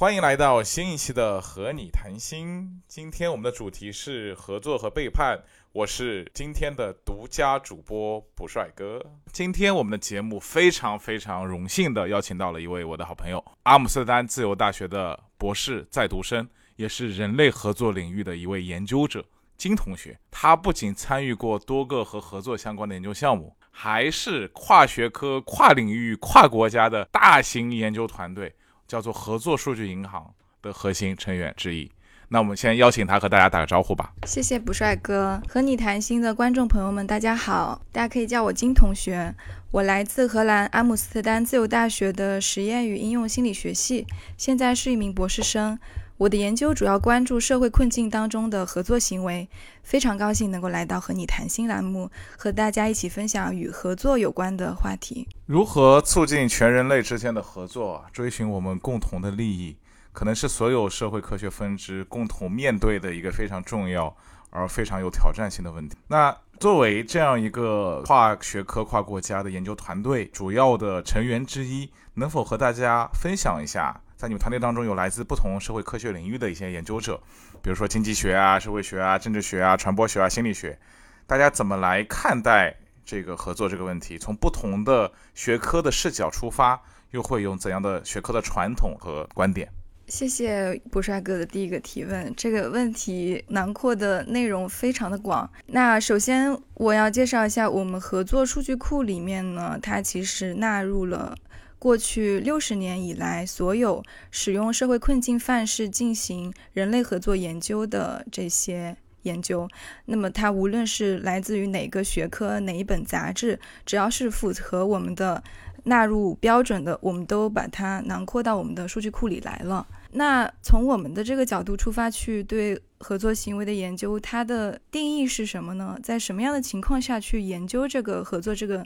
[0.00, 2.80] 欢迎来到新一期的和你谈心。
[2.88, 5.38] 今天我们的主题是合作和背叛。
[5.72, 9.04] 我是今天的独家主播不帅哥。
[9.30, 19.22] 今天我们的节目非常非常荣幸的邀请到了一位我的好朋友，阿姆斯特丹自由大学的博士在读生，也是人类合作领域的一位研究者
[19.58, 20.18] 金同学。
[20.30, 28.54] 他不仅参与过多个和合作相关的研究项目，还是跨学科、跨领域、跨国家的大型研究团队，
[28.90, 31.88] 叫做合作数据银行的核心成员之一。
[32.32, 34.12] 那我们先邀请他和大家打个招呼吧。
[34.26, 39.32] 谢谢不帅哥，和你谈心的观众朋友们，大家好，大家可以叫我金同学。
[39.70, 45.78] 我来自荷兰阿姆斯特丹自由大学的实验与应用心理学系，现在是一名博士生。
[46.20, 49.48] 我的研究主要关注社会困境当中的合作行为。
[49.82, 55.26] 非常高兴能够来到和你谈心栏目，和大家一起分享与合作有关的话题。
[55.46, 59.74] 如何促进全人类之间的合作，追寻我们共同的利益？
[60.12, 64.14] 可能是所有社会科学分支共同面对的一个非常重要
[64.50, 65.96] 而非常有挑战性的问题。
[66.08, 77.18] 那作为这样一个跨学科、跨国家的研究团队主要的成员之一，能否和大家分享一下，在你们团队当中有来自不同社会科学领域的一些研究者，
[77.62, 80.78] 比如说经济学啊、社会学啊、政治学啊、传播学啊、心理学，
[81.26, 84.18] 大家怎么来看待这个合作这个问题？
[84.18, 86.78] 从不同的学科的视角出发，
[87.12, 89.66] 又会用怎样的学科的传统和观点？
[90.08, 95.50] 谢谢博帅哥的第一个提问，这个问题囊括的内容非常的广。
[95.64, 101.34] 那首先我要介绍一下我们合作数据库里面呢，它其实纳入了
[101.80, 109.66] 过去六十年以来所有使用社会困境范式进行人类合作研究的这些研究。
[110.04, 115.42] 那么它无论是来自于哪个学科、哪一本杂志，只要是符合我们的
[115.84, 119.86] 纳入标准的，我们都把它囊括到我们的数据库里来了。
[120.12, 125.98] 那从我们的这个角度出发去对合作行为的研究，它的定义是什么呢？
[126.02, 128.84] 在什么样的情况下去研究这个合作这个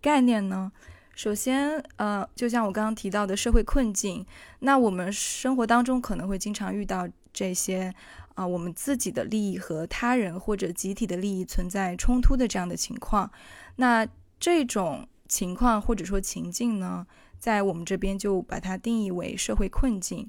[0.00, 0.70] 概念呢？
[1.14, 4.24] 首先，呃，就像我刚刚提到的社会困境，
[4.60, 7.94] 那我们生活当中可能会经常遇到这些
[8.34, 13.30] 啊，我们自己的利益和他人或者集体的利益存在冲突的这样的情况。
[13.76, 14.06] 那
[14.40, 17.06] 这种情况或者说情境呢？
[17.38, 20.28] 在我们这边就把它定义为社会困境，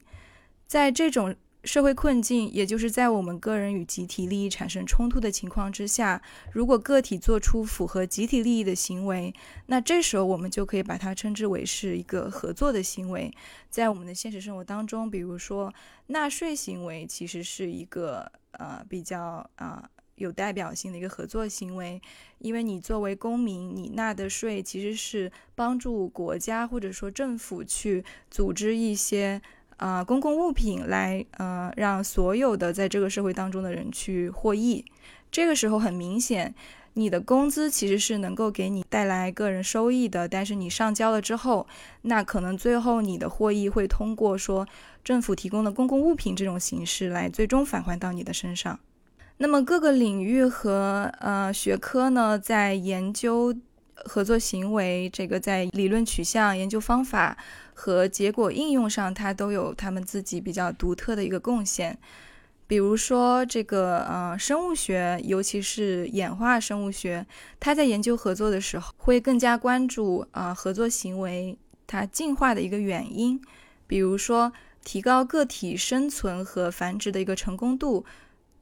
[0.66, 9.34] 在这种社会困境，也就是在我们个人与集体利益产生冲突的情况之下，如果个体做出符合集体利益的行为，
[9.68, 13.34] 那这时候我们就可以把它称之为是一个合作的行为。
[13.70, 15.74] 在我们的现实生活当中，比如说
[16.08, 19.90] 纳税行为，其实是一个呃比较啊。
[20.18, 22.00] 有代表性的一个合作行为，
[22.38, 29.42] 因为你作为公民，你纳的税其实是帮助国家或者说政府去组织一些
[29.84, 34.86] 啊公共物品来呃让所有的在这个社会当中的人去获益。
[35.30, 36.56] 这个时候很明显，
[36.94, 41.68] 你的工资其实是能够给你带来个人收益的，但是你上交了之后，
[42.04, 44.66] 那可能最后你的获益会通过说
[45.04, 48.80] 政府提供的公共物品这种形式来最终返还到你的身上。
[49.38, 53.54] 那么各个领域和呃学科呢，在研究
[54.06, 57.38] 合作行为这个在理论取向、研究方法
[57.74, 61.98] 和结果应用上，它都有他们自己比较独特的一个贡献。
[62.68, 67.26] 比如说这个呃生物学，尤其是演化生物学，
[67.60, 73.42] 它在研究合作的时候，会更加关注啊合作行为它进化的一个原因，
[73.86, 74.52] 比如说
[74.84, 78.06] 提高个体生存和繁殖的一个成功度。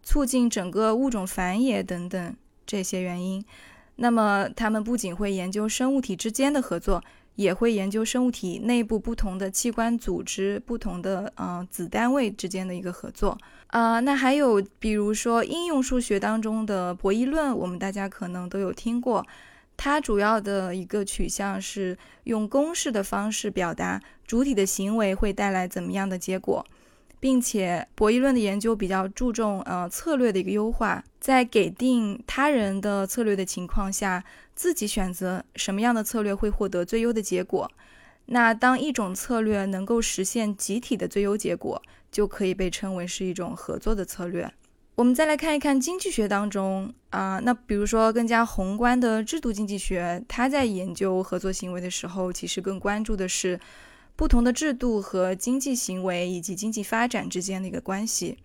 [0.03, 3.45] 促进整个物种繁衍等等这些原因，
[4.01, 7.03] 那么他们不仅会研究生物体之间的合作，
[7.35, 13.37] 也会研究生物体内部不同的器官组织、不同的呃子单位之间的一个合作
[13.67, 13.99] 啊。
[13.99, 19.23] 那还有比如说应用数学当中的博弈论，我们大家可能都有听过，
[19.77, 26.65] 它主要的一个取向是用公式的方式表达主体的行为会带来怎么样的结果。
[27.21, 34.23] 并且博弈论的研究比较注重呃策略的一个优化，在给定他人的策略的情况下，
[34.55, 37.71] 自己选择什么样的策略会获得最优的结果。
[38.25, 41.79] 那当一种策略能够实现集体的最优结果，
[42.11, 44.51] 就可以被称为是一种合作的策略。
[44.95, 53.59] 我们再来看一看经济学当中啊，那比如说更加宏观的制度经济学，它在研究合作行为的时候，其实更关注的是。
[54.21, 58.37] 不同的制度和经济行为以及经济发展之间的一个关系，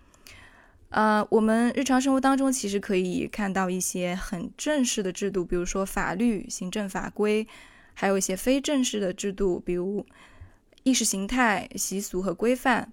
[0.88, 7.46] 呃，我们日常生活当中其实可以看到一些很正式的制度，比如说法律、行政法规，
[7.93, 10.06] 还有一些非正式的制度，比如
[10.82, 12.90] 意识形态、习俗和规范。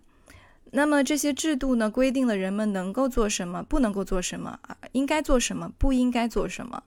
[0.72, 6.84] 那么这些制度呢，规定了人们能够做什么，不能够做什么，啊应该做什么，不应该做什么。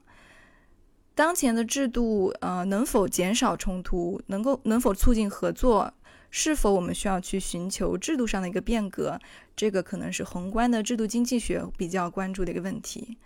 [1.17, 5.91] 当前的制度，呃，能否减少冲突，能够能否促进合作，
[6.29, 9.19] 是否我们需要去寻求制度上的一个变革？
[9.55, 13.17] 这个可能是宏观的制度经济学比较关注的一个问题。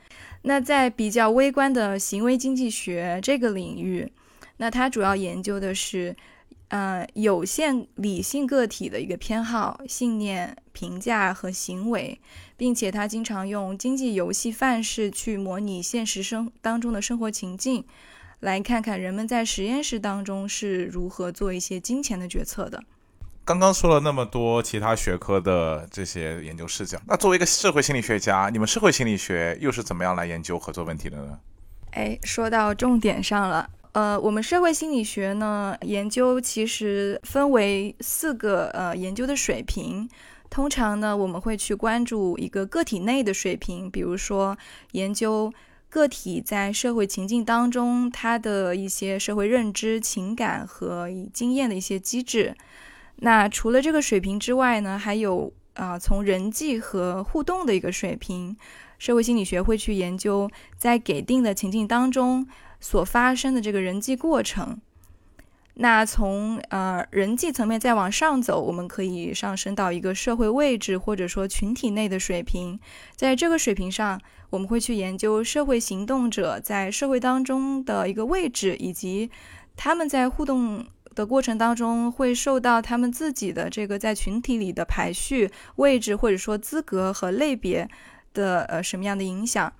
[0.43, 4.09] 那在比较微观的行为经济学这个领域，
[4.55, 6.15] 那它主要研究的是。
[6.71, 12.17] 呃，有限理性个体的一个偏好、信念、评价和行为，
[12.55, 17.83] 并且他经常用经济游戏范式去模拟现实生当中的生活情境，
[18.39, 22.81] 来看看人们在实验室当中是如何做一些金钱的决策的。
[23.43, 31.37] 刚刚说了那么多其他学科的这些研究视角，那作为一个社会心理学家，你们社会心理学又是怎么样来研究合作问题的呢？
[31.91, 33.69] 哎，说到重点上了。
[33.93, 40.07] 呃，我们社会心理学呢，研究其实分为四个呃研究的水平。
[40.49, 44.57] 通常呢，我们会去关注一个个体内的水平，比如说
[44.93, 45.51] 研究
[45.89, 52.55] 个体在社会情境当中他的一些社会认知、情感和经验的一些机制。
[53.17, 58.55] 那除了这个水平之外呢，还有啊从人际和互动的一个水平，
[58.97, 62.47] 社会心理学会去研究在给定的情境当中。
[62.81, 64.81] 所发生的这个人际过程，
[65.75, 72.79] 那从呃人际层面再往上走，我们可以上升到一个社会位置或者说群体内的水平。
[73.15, 74.19] 在这个水平上，
[74.49, 79.29] 我们会去研究社会行动者在社会当中的一个位置，以及
[79.77, 80.83] 他们在互动
[81.13, 87.87] 的过程当中会受到他们自己的这个在群体里的排序位置或者说资格和类别
[88.33, 89.71] 的呃什么样的影响，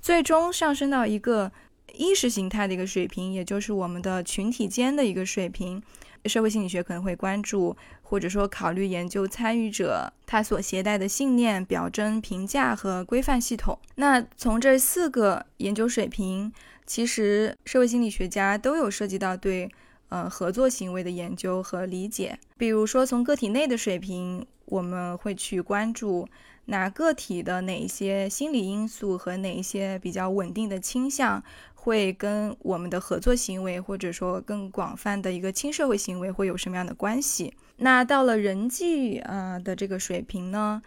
[0.00, 1.50] 最终上升到一个。
[1.92, 5.82] 意识形态的一个水平，也就是我们的群体间的一个水平。
[6.26, 13.78] 社会心理学可能会关注，或者说考虑研究参与者他所携带的信念、表征、评价和规范系统。
[13.96, 16.50] 那从这四个研究水平，
[16.86, 19.70] 其实社会心理学家都有涉及到对
[20.08, 22.38] 呃合作行为的研究和理解。
[22.56, 26.26] 比如说，从个体内的水平，我们会去关注。
[26.66, 31.44] 那个体的哪一些心理因素和哪一些比较稳定的倾向，
[31.84, 37.52] 会跟我们的合作行为，或者说更广泛的一个亲社会行为会有什么样的关系？
[37.76, 40.80] 那到了人际啊的这个水平呢？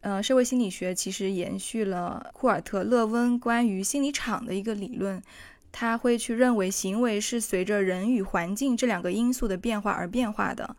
[0.00, 5.22] 呃，社会心理学其实延续了库尔特·勒温关于心理场的一个理论，
[5.70, 10.74] 他会去认为行为是随着人与环境这两个因素的变化而变化的。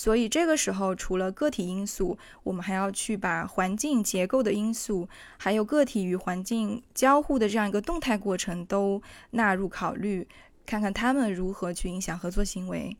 [0.00, 5.08] 所以这个时候，除了个体因素，我们还要去把环境结构的因素，
[5.38, 9.02] 还有个体与环境交互的这样一个动态过程都
[9.32, 10.28] 纳入考虑，
[10.64, 12.96] 看看他们如何去影响合作行为。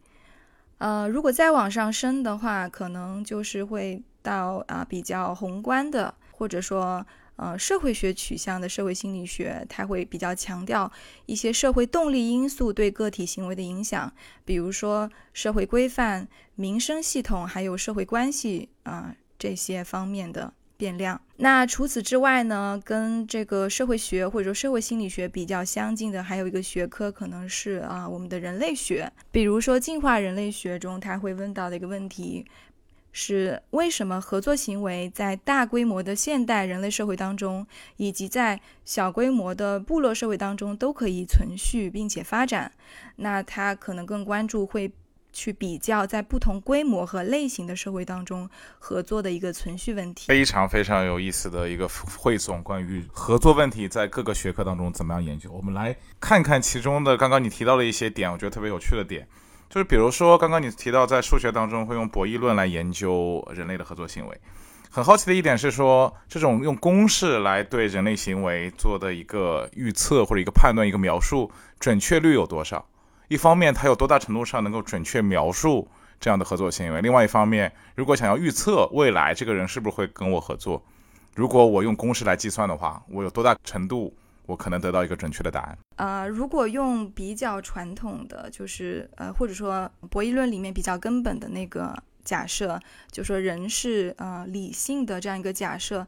[0.79, 7.07] 呃，如果再往上升的话，可能就是会到啊比较宏观的，或者说。
[7.39, 10.91] 呃，社会学取向的社会心理学，它会比较强调
[11.27, 14.13] 一些社会动力因素对个体行为的影响，
[14.45, 16.27] 比如说社会规范、
[16.57, 21.21] 民生系统，还有社会关系啊这些方面的变量。
[21.37, 32.45] 那除此之外呢，跟这个社会学或者说社会心理学比较相近的，还有一个学科可能是啊我们的人类学，比如说进化人类学中，它会问到的一个问题。
[33.21, 42.71] 是为什么合作行为在大规模的现代人类社会当中，以及在小规模的部落社会当中都可以存续并且发展？
[43.17, 44.93] 那他可能更关注会
[45.33, 48.49] 去比较在不同规模和类型的社会当中
[48.79, 50.29] 合作的一个存续问题。
[50.29, 55.51] 非常非常有意思的一个汇总，关于合作问题在各个学科当中怎么样研究？
[55.51, 59.27] 我们来看看其中的刚刚你提到的一些点，我觉得特别有趣的点。
[59.69, 64.41] 就是比如说，刚刚你提到在数学当中会用博弈论来研究人类的合作行为。
[64.91, 72.87] 很好奇的一点是说，这种用公式来对人类行为做的一个预测或者一个判断、一个描述，准确率有多少？
[73.29, 75.87] 一方面，它有多大程度上能够准确描述
[76.19, 77.03] 这样的合作行为？
[77.03, 80.83] 另外一方面，如果想要预测未来这个人是不是会跟我合作，
[81.35, 84.17] 如果我用公式来计算的话，我有多大程度？
[84.49, 85.79] 我可能得到一个准确的答案。
[85.97, 92.81] 呃，如果用比较传统的，就是呃，或者说博弈论里面比较根本的那个假设，
[93.13, 96.07] 就说人是呃理性的这样一个假设，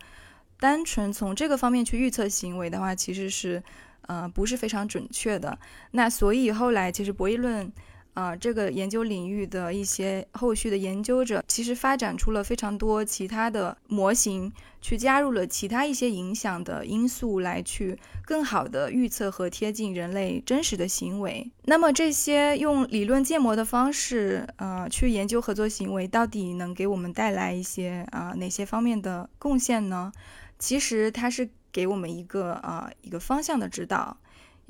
[0.58, 3.62] 单纯从这个方面去预测行为的话，其实是
[4.06, 5.58] 呃不是非常准确的。
[5.90, 7.70] 那所以后来其实博弈论
[8.14, 21.50] 啊，这个研究领域的一些后续的研究者，其实发展出了非常多其他的模型，去加入了其他一些影响的因素，来去更好的预测和贴近人类真实的行为。
[21.64, 30.12] 那么这些用理论建模的方式，呃，去研究合作行为，到底能给我们带来一些啊哪些方面的贡献呢？
[30.58, 34.18] 其实它是给我们一个啊一个方向的指导。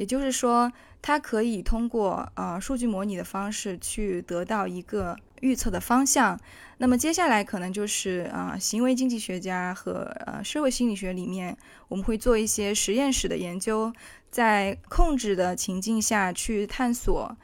[0.00, 6.40] 也就是说，它可以通过呃数据模拟的方式去得到一个预测的方向。
[6.78, 11.54] 那么接下来可能就是啊行为经济学家和呃社会心理学里面，
[11.88, 13.92] 我们会做一些实验室的研究，
[14.30, 17.36] 在控制的情境下去探索，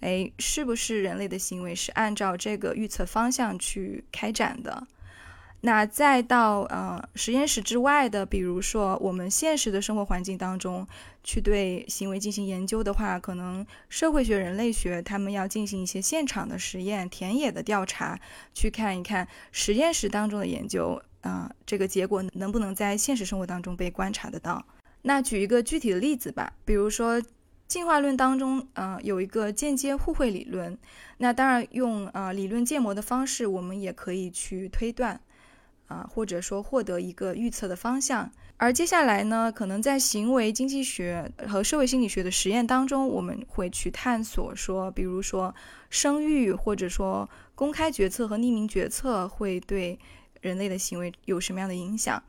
[0.00, 4.84] 哎，是不是人类的行为是按照这个预测方向去开展的？
[5.62, 10.86] 那再到呃实验室之外的，比如说我们现实的生活环境当中，
[11.22, 18.18] 去对行为进行研究的话，可能社会学、人类学他们要进行一些现场的实验、田野的调查，
[18.54, 24.64] 去看一看实验室当中的研究啊，这个结果能不能在现实生活当中被观察得到。
[25.02, 27.22] 那举一个具体的例子吧，比如说
[27.68, 30.78] 进化论当中，呃，有一个间接互惠理论，
[31.18, 35.20] 那当然用呃理论建模的方式，我们也可以去推断。
[35.90, 45.52] 啊，或者说获得一个预测的方向，而接下来呢，可能在行为经济学和社会心理学的实验当中，我们会去探索说，比如说
[45.90, 49.98] 生育，或者说公开决策和匿名决策会对
[50.40, 52.22] 人类的行为有什么样的影响？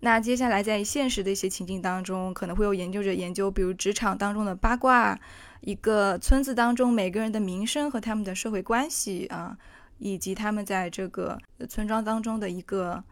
[0.00, 5.16] 那接下来在现实的一些情境当中，可能会有研究者研究，比如职场当中的八卦，
[5.60, 9.56] 一个村子当中每个人的名声和他们的社会关系啊。
[9.98, 13.02] 以及他们在这个村庄当中的一个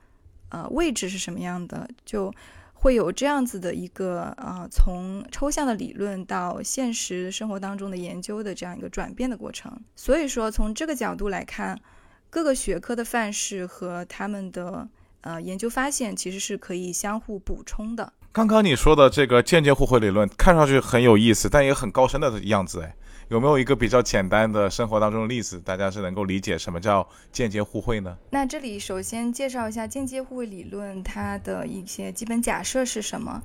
[0.50, 2.32] 呃位置是什么样的，就
[2.74, 9.72] 会有这样子的一个呃从抽象的理论到现实生活当中的研究的这样一个转变的过程。
[9.94, 11.80] 所以说，从这个角度来看，
[12.28, 14.88] 各个学科的范式和他们的
[15.20, 18.12] 呃研究发现其实是可以相互补充的。
[18.32, 22.96] 刚刚你说的这个间接互惠理论，看上去很有意思，但也很高深的样子，哎。
[23.32, 28.14] 有没有一个比较简单的生活当中的例子，大家是能够理解什么叫间接互惠呢？
[28.28, 33.42] 那这里首先介绍一下间接互惠理论，它的一些基本假设是什么？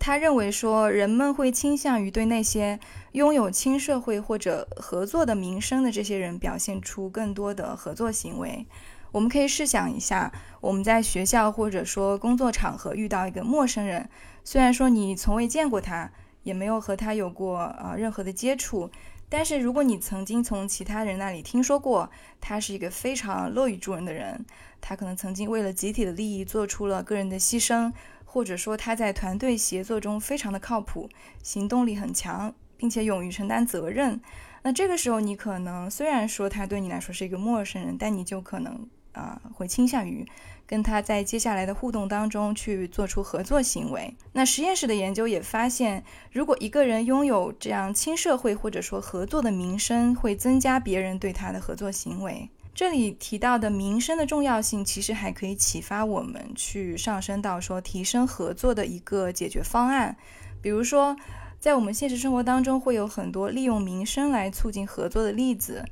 [0.00, 2.80] 他认为说，人们会倾向于对那些
[3.12, 8.66] 拥有亲社会或者合作的名声的这些人表现出更多的合作行为。
[9.12, 14.08] 我们可以试想一下，我们在学校或者说工作场合遇到一个陌生人，
[14.42, 16.10] 虽然说你从未见过他，
[16.42, 18.90] 也没有和他有过呃任何的接触。
[19.34, 24.44] 但是，如果你曾经从其他人那里听说过他是一个非常乐于助人的人，
[24.78, 27.90] 他可能曾经为了集体的利益做出了个人的牺牲，
[28.26, 31.08] 或者说他在团队协作中非常的靠谱，
[31.42, 34.20] 行动力很强，并且勇于承担责任，
[34.64, 40.28] 那这个时候你可能虽然说他对你来说是一个陌生人，但你就可能啊会倾向于。
[40.72, 44.16] 跟他在接下来的互动当中去做出合作行为。
[44.32, 52.48] 那实验室的研究也发现，如果一个人拥有这样亲社会或者说合作的名声，会增加别人对他的合作行为。
[52.74, 60.16] 这里提到的名声的重要性，其实还可以启发我们去上升到说提升合作的一个解决方案。
[60.62, 61.14] 比如说，
[61.60, 65.84] 在我们现实生活当中，会有很多利用名声来促进合作的例子。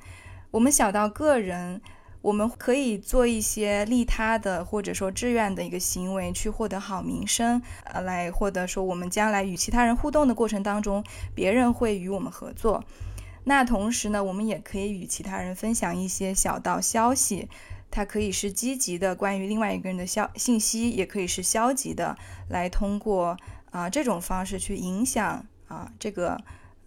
[0.51, 1.83] 我们小到个人。
[2.23, 11.03] 我们可以做一些利他的或者说志愿的一个行为，去获得好名声，呃，来获得说我们将来与其他人互动的过程当中，
[11.35, 12.85] 别人会与我们合作。
[13.45, 17.49] 那同时呢，我们也可以与其他人分享一些小道消息，
[17.91, 23.39] 它可以是积极的关于另外一个人的消信息，也可以是消极的，来通过
[23.71, 26.39] 啊这种方式去影响啊这个。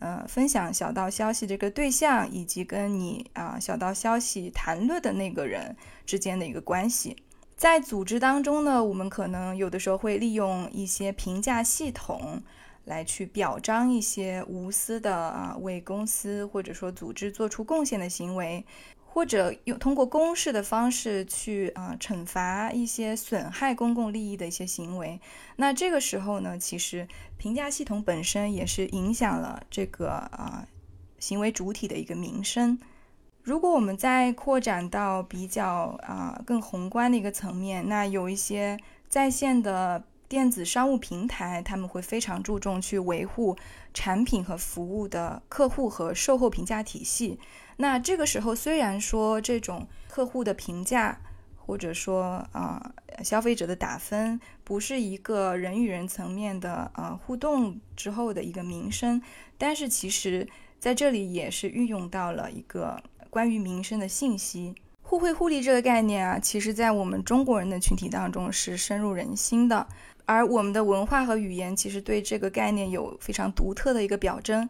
[0.04, 7.16] 呃，分享小道消息这个对象，以及跟你啊小道消息谈论的那个人之间的一个关系，
[7.56, 12.44] 在组织当中呢，我们可能有的时候会利用一些评价系统
[12.84, 18.66] 来去表彰一些无私的啊为公司或者说组织做出贡献的行为。
[19.14, 25.22] 或者用通过公示的方式去啊惩罚一些损害公共利益的一些行为，
[25.58, 30.68] 那这个时候呢，其实评价系统本身也是影响了这个啊
[31.20, 32.80] 行为主体的一个名声。
[33.44, 43.56] 如果我们再扩展到比较啊更宏观的一个层面，那有一些在线的电子商务平台，他们会非常注重去维护
[43.94, 47.38] 产品和服务的客户和售后评价体系。
[47.78, 51.20] 那这个时候，虽然说这种客户的评价，
[51.56, 59.22] 或者说啊消费者的打分，不是一个人与人层面的呃互动之后的一个名声，
[59.58, 60.48] 但是其实
[60.80, 64.76] 在这里也是运用到了一个关于民生的信息。
[65.02, 69.88] 互惠互利这个概念啊，其实在我们中国人的群体当中是深入人心的，
[70.26, 74.68] 而我们的文化和语言其实对这个概念有非常独特的一个表征。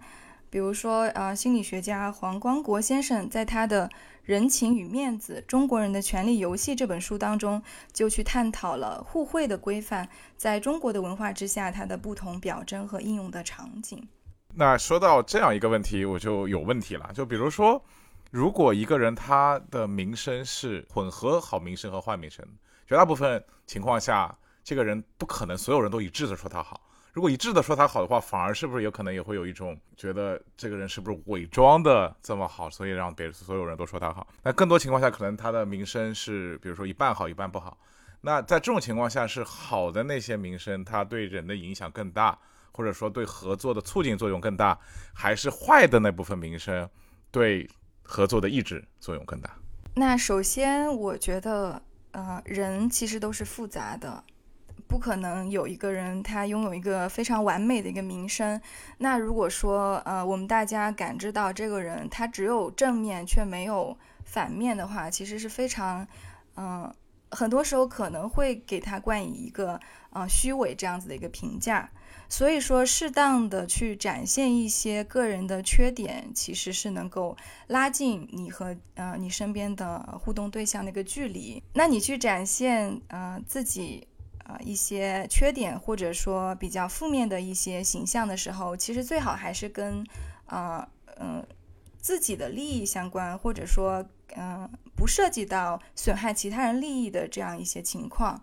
[0.54, 3.88] 比如说，呃，心理学家黄光国先生在他的
[4.22, 7.60] 《人情与面子：中国人的权力游戏》这本书当中，
[7.92, 10.08] 就去探讨了互惠的规范
[10.38, 14.08] 在中国的文化之下它的不同表征和应用的场景。
[14.54, 17.10] 那说到这样一个问题，我就有问题了。
[17.16, 17.84] 就比如说，
[18.30, 22.46] 如果一个人他的名声是混合好名声和坏名声，
[22.86, 26.80] 绝大部分情况下，这个人不可能所有人都一致的说他好。
[27.14, 34.28] 如果一致的说他好的话，反而是不是有可能也会有一种觉得这个人是不是伪装的这么好，所以让别所有人都说他好？
[34.42, 37.78] 那更多情况下，可能他的名声是，比如说一半好，一半不好。
[38.22, 42.36] 那在这种情况下，是好的那些名声，它对人的影响更大，
[42.72, 44.80] 或者说对合作的促进作用更大，
[45.14, 46.90] 还是坏的那部分名声
[47.30, 47.70] 对
[48.02, 49.56] 合作的抑制作用更大？
[49.94, 51.80] 那首先，我觉得，
[52.14, 54.24] 呃，人其实都是复杂的。
[54.88, 58.60] 不可能有一个人他拥有一个非常完美的一个名声。
[58.98, 66.08] 那如果说呃我们大家感知到这个人他只有正面却没有反面的话，其实是非常
[66.56, 66.94] 嗯
[67.32, 69.80] 很多时候可能会给他冠以一个
[70.12, 71.90] 呃虚伪这样子的一个评价。
[72.30, 77.36] 所以说适当的去展现一些个人的缺点，其实是能够
[77.68, 81.62] 拉近你和呃你身边的互动对象的一个距离。
[81.74, 84.08] 那你去展现呃自己。
[84.44, 90.06] 啊，一些缺点或者说比较负面的一些形象的时候，其实最好还是跟，
[90.46, 91.46] 啊，嗯，
[91.98, 98.42] 自己的利益相关，或者说，嗯，不涉及到损害其他人利益的这样一些情况。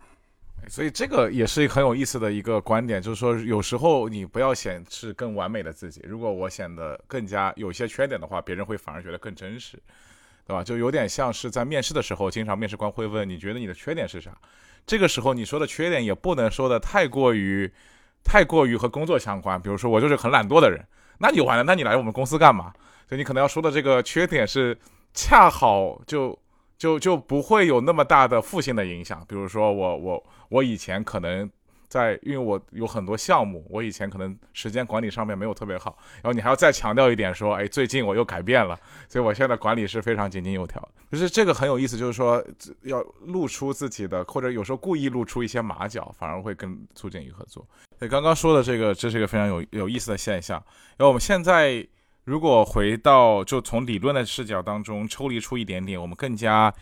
[0.69, 6.03] 所以这个也是很有意思的一个观点，就是说，有时候你不要显示更完美的自己。
[6.05, 9.83] 如果我显得更加有些缺点的话，别人会反而觉得更真实，
[10.47, 10.63] 对吧？
[10.63, 14.37] 就有点像是在面试的时候，经常面试官会问你觉得你的缺点是啥。
[14.91, 17.73] 这个时候你说的缺点也不能说的太过于，
[18.25, 19.63] 太过于和工作相关。
[19.63, 20.85] 比如说我就是很懒惰的人，
[21.19, 22.73] 那你完了，那你来我们公司干嘛？
[23.09, 24.77] 所以你可能要说的这个缺点是
[25.15, 26.37] 恰好就
[26.77, 29.25] 就就不会有那么大的负性的影响。
[29.29, 31.49] 比如说我我我以前可能。
[31.91, 40.81] 在，因为我有很多项目，我以前可能时间管理上面没有特别好，然后你还要再强调一点说，哎，最近我又改变了，所以我现在管理是非常井井有条。
[41.11, 42.43] 就是这个很有意思，就是说
[42.83, 47.67] 要露出自己的，或者有时候故意露出一些马脚，反而会更促进一个合作。
[47.99, 50.63] 对，刚刚说的这个，这是一个非常有有意思的现象。
[50.97, 51.85] 然后我们现在
[52.23, 56.73] 如果回到，就从理论的视角当中抽离出一点点，我们更加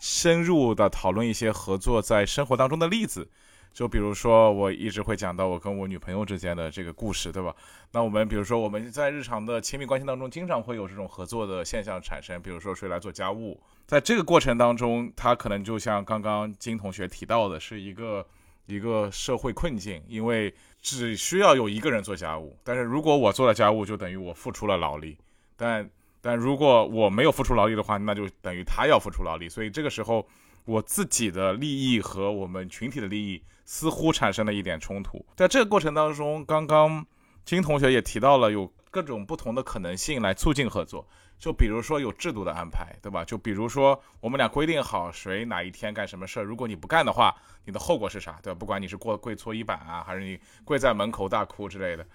[0.00, 3.28] 深入的讨论一些合作在生活当中的例子。
[3.72, 7.54] 就比如说，我一直会讲到我跟我女朋友之间的这个故事，对吧？
[7.92, 12.42] 那我们比如说我们在日常的亲密关系当中，经常会有这种合作的现象产生。
[12.42, 18.26] 比如说谁来做家务，在这个过程当中，他可能就像刚刚金同学提到的，是一个
[18.66, 20.52] 一个社会困境，因为
[20.82, 25.16] 只需要有一个人做家务，但是如果我做了家务，就等于我付出了劳力，
[25.56, 25.88] 但
[26.20, 30.26] 但如果我没有付出劳力的话，那就等于他要付出劳力，所以这个时候。
[30.68, 37.06] 我自己的利益和我们群体的利益似乎产生了一点冲突，在这个过程当中，刚刚
[37.42, 43.24] 金同学也提到了有各种不同的可能性来促进合作，就比如说有制度的安排，对吧？
[43.24, 48.58] 就比如说我们俩规定好谁哪一天干什么事儿，如果你不干的话，你的后果是啥，对吧？
[48.58, 52.06] 不管你是过跪搓衣板啊，还是你跪在门口大哭之类的。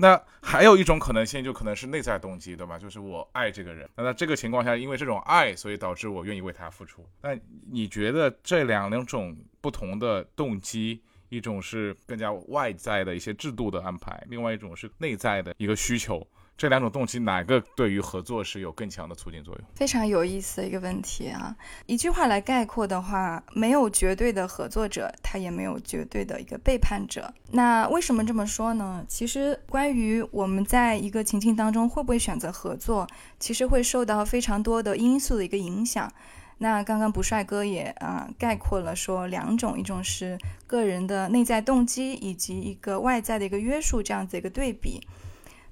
[0.00, 2.78] 那还有一种可能性，就可能是内在动机，对吧？
[2.78, 3.88] 就是我爱这个人。
[3.96, 7.04] 那在这个情况下，因为这种爱，所以导致我愿意为他付出。
[7.20, 7.36] 那
[7.70, 16.24] 你觉得这两两种不同的动机，一种是更加外在的一些制度的安排，另外一种是内在的一个需求。
[16.58, 19.64] 这两种动机哪个对于合作是有更强的促进作用？
[19.76, 21.54] 非常有意思的一个问题啊！
[21.86, 27.32] 一句话来概括的话，没有绝对的合作者，他也没有绝对的一个背叛者。
[27.52, 29.04] 那为什么这么说呢？
[29.06, 33.06] 其实关于我们在一个情境当中会不会选择合作，
[33.38, 36.12] 其实会受到非常多的因素的一个影响。
[36.58, 45.00] 那刚刚不帅哥也啊概括了说两种，一种是个人的内在动机，以及一个外在的一个约束，这样子一个对比。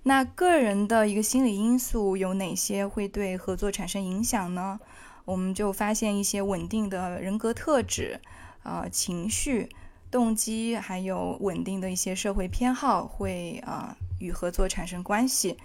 [0.07, 4.79] 那个人的一个心理因素有哪些会对合作产生影响呢？
[5.25, 8.21] 我们就发现一些稳定的人格特质，
[8.63, 9.69] 啊，情绪、
[10.09, 15.57] 动机，还有稳定的一些社会偏好会啊与合作产生关系。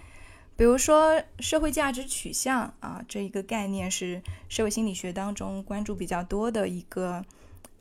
[0.56, 7.24] 比如说社会价值取向啊这一个概念是社会心理学当中关注比较多的一个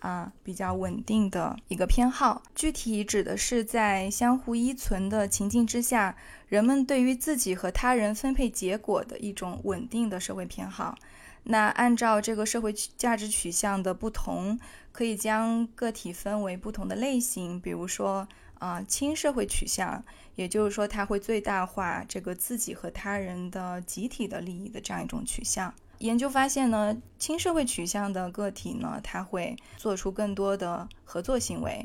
[0.02, 2.44] 啊比较稳定的一个偏好。
[2.54, 6.16] 具体指的是在相互依存的情境之下，
[6.48, 10.96] 人们对于自己和他人分配结果的一种稳定的社会偏好。
[11.44, 14.60] 那按照这个社会价值取向的不同，
[14.92, 18.28] 可以将个体分为不同的类型，比如说
[18.60, 20.04] 啊轻社会取向，
[20.36, 25.74] 也就是说它会最大化这个自己和他人的集体的利益的这样一种取向。
[26.02, 31.84] 研究发现呢，轻社会取向的个体呢，他会做出更多的合作行为。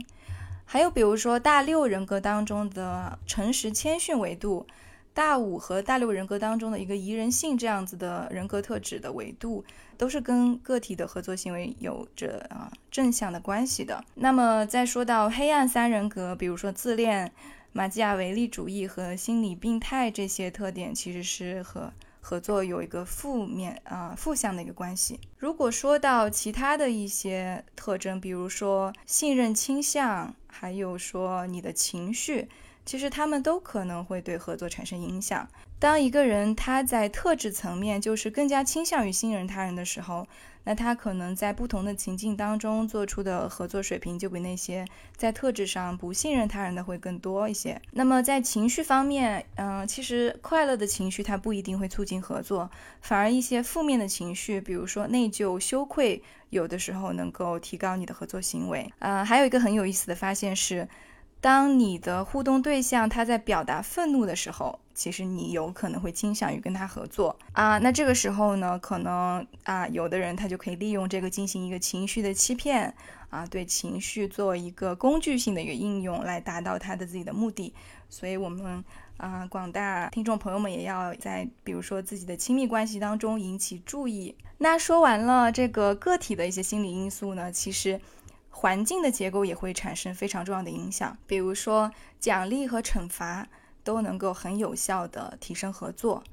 [0.65, 4.67] 还有比如说大六人格当中的诚实谦逊维度。
[5.17, 9.65] 大五和大六人格当中的一个宜人性这样子的人格特质的维度，
[9.97, 14.05] 都是跟个体的合作行为有着啊正向的关系的。
[14.17, 17.33] 那么再说到黑暗三人格，比如说自恋、
[17.73, 21.91] 马基雅维利主义和心理病态这些特点，其实是和
[22.29, 25.21] 合作有一个负面啊负向的一个关系。
[25.39, 32.49] 如果说到其他的一些特征，比如说信任倾向，还有说你的情绪。
[32.85, 35.49] 其实他们都可能会对合作产生影响。
[35.79, 40.27] 当一个人他在特质层面就是更加倾向于信任他人的时候，
[40.67, 44.85] 那他可能在不同的情境当中做出的合作水平就比那些
[45.17, 47.81] 在特质上不信任他人的会更多一些。
[47.93, 52.69] 那么在情绪方面，嗯，其实快乐的情绪它不一定会促进合作，
[53.01, 58.93] 反而一些负面的情绪，比如说内疚、羞愧，有的时候能够提高你的合作行为。
[58.99, 60.89] 呃，还有一个很有意思的发现是。
[61.41, 67.79] 当你的互动对象他在表达愤怒的时候，其实你有可能会倾向于跟他合作啊。
[67.79, 72.93] 那这个时候呢，可能啊，有的人他就可以利用这个进行一个情绪的欺骗
[73.31, 77.73] 啊，对情绪做一个工具性的一个应用，来达到他的自己的目的。
[78.09, 78.83] 所以，我们
[79.19, 84.35] 啊，广大听众朋友们也要在比如说自己的亲密关系当中引起注意。
[84.59, 88.01] 那说完了这个个体的一些心理因素呢，其实。
[88.59, 93.47] 环境的结构也会产生非常重要的影响，比如说奖励和惩罚
[93.85, 96.25] 都能够很有效的提升合作。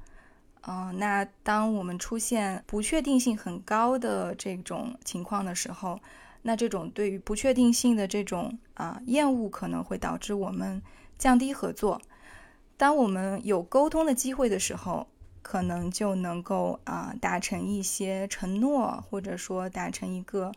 [0.62, 6.00] 嗯，那当我们出现不确定性很高的这种情况的时候，
[6.40, 10.80] 那这种对于不确定性的这种啊厌恶可能会导致我们
[11.18, 12.00] 降低合作。
[12.78, 15.06] 当我们有沟通的机会的时候，
[15.42, 20.50] 可能就能够啊达成一些承诺，或者说达成一个。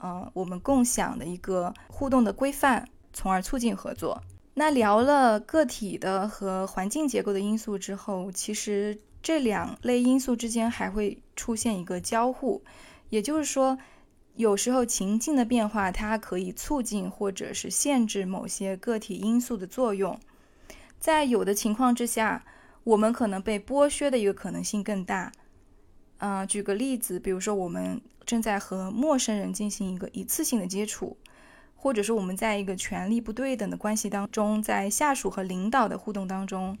[0.00, 4.20] 呃，我们共享的一个互动的规范，从而促进合作。
[4.54, 12.62] 那聊了个体的和环境结构的因素之后，其实这两类因素之间还会出现一个交互，
[13.08, 13.78] 也就是说，
[14.36, 20.18] 有时候情境的变化它可以促进或者是限制某些个体因素的作用。
[21.00, 22.44] 在有的情况之下，
[22.84, 25.32] 我们可能被剥削的一个可能性更大。
[26.18, 28.00] 嗯，举个例子，比如说我们。
[28.26, 31.16] 正在和陌生人进行一个一次性的接触，
[31.76, 36.78] 或者说我们在一个权力不对等的关系当中，在下属和领导的互动当中，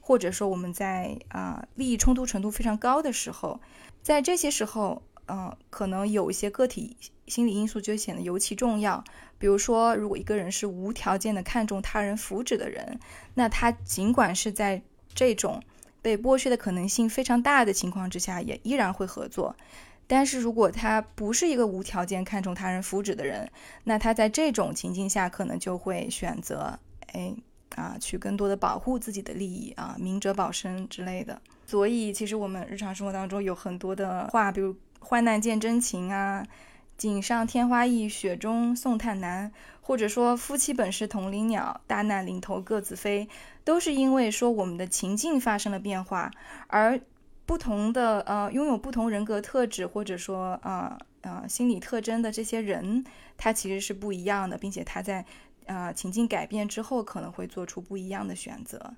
[0.00, 3.60] 或者说我们在啊利益冲突程度非常高的时候，
[4.02, 9.02] 在这些时候，嗯，可能有一些个体心理因素就显得尤其重要。
[9.38, 12.98] 比如说，如果一个人是无条件的看重他人福祉的人，
[13.34, 14.80] 那他尽管是在
[15.14, 15.62] 这种
[16.00, 19.54] 被剥削的可能性非常大的情况之下，也依然会合作。
[20.08, 23.50] 但是如果他不是一个无条件看重他人福祉的人，
[23.84, 26.78] 那他在这种情境下可能就会选择，
[27.12, 27.34] 哎
[27.74, 31.40] 啊，去更多的保护自己的利益啊，明哲保身之类的。
[31.66, 36.46] 所以其实我们日常生活当中有很多的话，比如“患难见真情”啊
[36.96, 39.50] ，“锦上添花易，雪中送炭难”，
[39.82, 43.28] 或者说“夫妻本是同林鸟，大难临头各自飞”，
[43.64, 46.30] 都是因为说我们的情境发生了变化，
[46.68, 47.00] 而。
[47.46, 53.04] 不同的呃，拥有不同人格特质或者说啊啊心理特征的这些人，
[53.36, 55.24] 他其实是不一样的，并且他在
[55.66, 58.92] 啊情境改变之后可能会做出不一样的选择。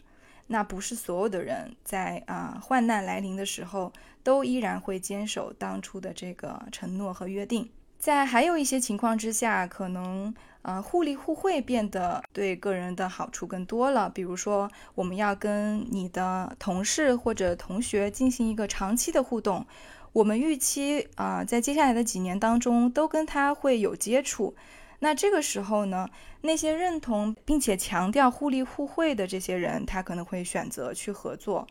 [0.46, 7.68] 那不是所有的人在啊患难来临的时候都依然会坚守当初的这个承诺和约定。
[7.98, 10.32] 在还有一些情况之下，可能
[10.68, 14.10] 呃互利互惠变得对个人的好处更多了。
[14.10, 19.66] 比如说，我们要跟你的同事或者同学进行一个长期的互动，
[20.12, 24.54] 我们预期啊在接下来的几年当中都跟他会有接触。
[24.98, 26.10] 那这个时候呢，
[26.42, 31.66] 那些认同并且强调互利互惠的这些人，他可能会选择去合作。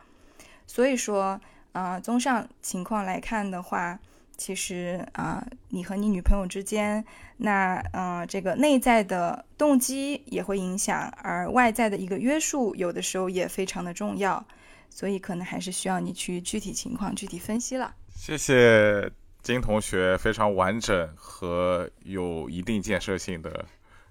[0.65, 1.39] 所以说
[1.73, 3.99] 啊，综上情况来看的话。
[4.37, 7.03] 其实啊，你和你女朋友之间，
[7.37, 14.45] 那呃，这个内在的动机也会影响，而外在的一个约束，有的时候也非常的重要，
[14.89, 17.95] 所以可能还是需要你去具体情况具体分析了。
[18.15, 23.65] 谢谢金同学非常完整和有一定建设性的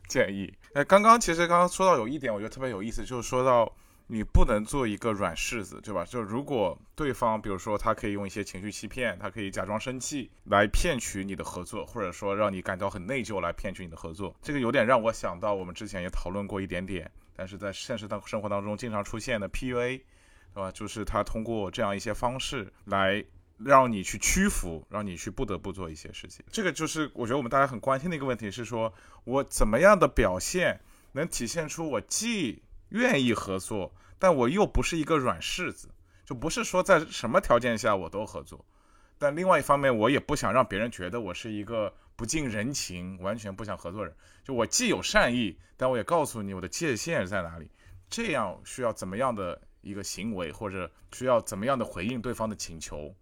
[0.09, 0.53] 建议。
[0.75, 3.73] 哎，刚刚其实刚刚说到有一点，我觉得特别有意思，就是说到。
[4.09, 6.05] 你不能做一个软柿子，对吧？
[6.05, 20.01] 就如果对方，比如说他可以用一些情绪欺骗，他可以假装生气来骗取你的合作，或者说让你感到很内疚来骗取你的合作，这个有点让我想到我们之前也讨论过一点点，但是在现实当生活当中经常出现的 PUA，
[20.55, 20.71] 对吧？
[20.71, 23.25] 就是他通过这样一些方式来
[23.59, 26.45] 让你去屈服，让你去不得不做一些事情。
[26.53, 30.81] 这个就是我觉得我们大家很关心的一个问题，是说我怎么样的表现
[31.13, 35.89] 能体现出我既愿意合作，但我又不是一个软柿子，
[36.25, 38.65] 就不是说在什么条件下我都合作。
[39.19, 44.15] 但另外一方面，我也不想让别人觉得我是一个不近人情、完全不想合作人。
[44.45, 47.71] 就我既有善意，但我也告诉你我的界限在哪里。
[48.11, 53.15] 这样需要怎么样的一个行为，或者需要怎么样的回应对方的请求，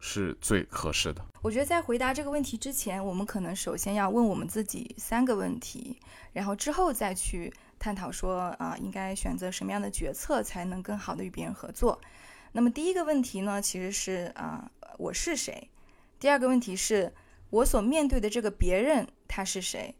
[0.00, 1.24] 是最合适的。
[1.42, 6.00] 我觉得在回答这个问题之前，我们可能首先要问我们自己三个问题，
[6.32, 7.52] 然后之后再去。
[7.84, 12.00] 探讨说啊，应该选择什么样的决策才能更好的与别人合作？
[12.50, 15.68] 那么第一个问题呢，其实是啊，我是谁？
[16.18, 17.12] 第二个问题是，
[17.50, 19.94] 我所面对的这个别人他是谁？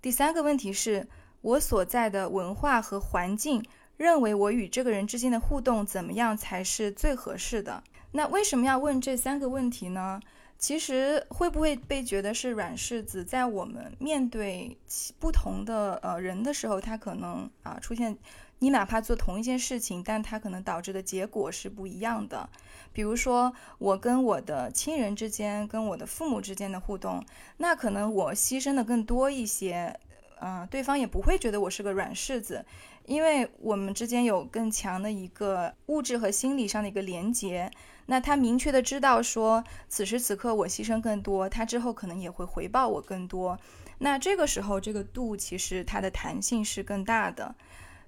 [0.00, 1.06] 第三个问题是，
[1.42, 3.62] 我所在的文化和环境
[3.98, 7.84] 认为我与这个人之间的互动怎么样才是最合适的？
[8.12, 10.18] 那为什么要问这三个问题呢？
[10.58, 13.22] 其实会不会被觉得是软柿子？
[13.22, 14.76] 在我们面对
[15.20, 18.18] 不同的呃人的时候，他可能啊出现，
[18.58, 22.50] 你哪怕做同一件事情，但他可能导致的结果是不一样的。
[22.92, 27.24] 比如说，我跟我的亲人之间，跟我的父母之间的互动，
[27.58, 30.00] 那可能我牺牲的更多一些，
[30.40, 32.64] 嗯，对方也不会觉得我是个软柿子，
[33.04, 37.70] 因为我们之间有更强的一个物质和心理上的一个连接。
[38.06, 43.58] 那他明确的知道说，此时此刻我牺牲更多，他之后可能也会回报我更多。
[43.98, 47.54] 那这个时候，这个度其实它的弹性是更大的。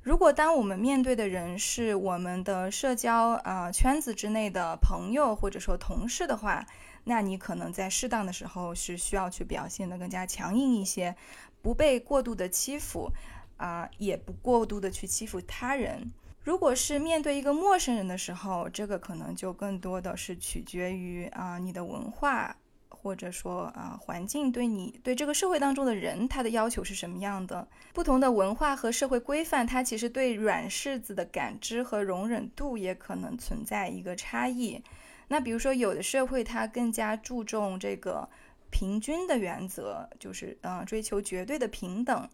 [0.03, 6.65] 如果当我们面对的人是我们的社交啊圈子之内的朋友或者说同事的话，
[7.05, 11.15] 那你可能在适当的时候是需要去表现的更加强硬一些，
[11.63, 13.11] 不被过度的欺负，
[13.57, 16.11] 啊，也不过度的去欺负他人。
[16.43, 22.57] 如果是面对一个陌生人的时候，这个可能就更多的是取决于啊你的文化，
[22.89, 27.69] 或者说啊环境对你对这个社会当中的人他的要求是什么样的。
[27.93, 34.83] 不同的文化和社会规范，它其实对软柿子的感知和容忍度也可能存在一个差异。
[35.29, 38.29] 那比如说有的社会它更加注重这个
[38.71, 42.29] 平均的原则，就是嗯追求绝对的平等。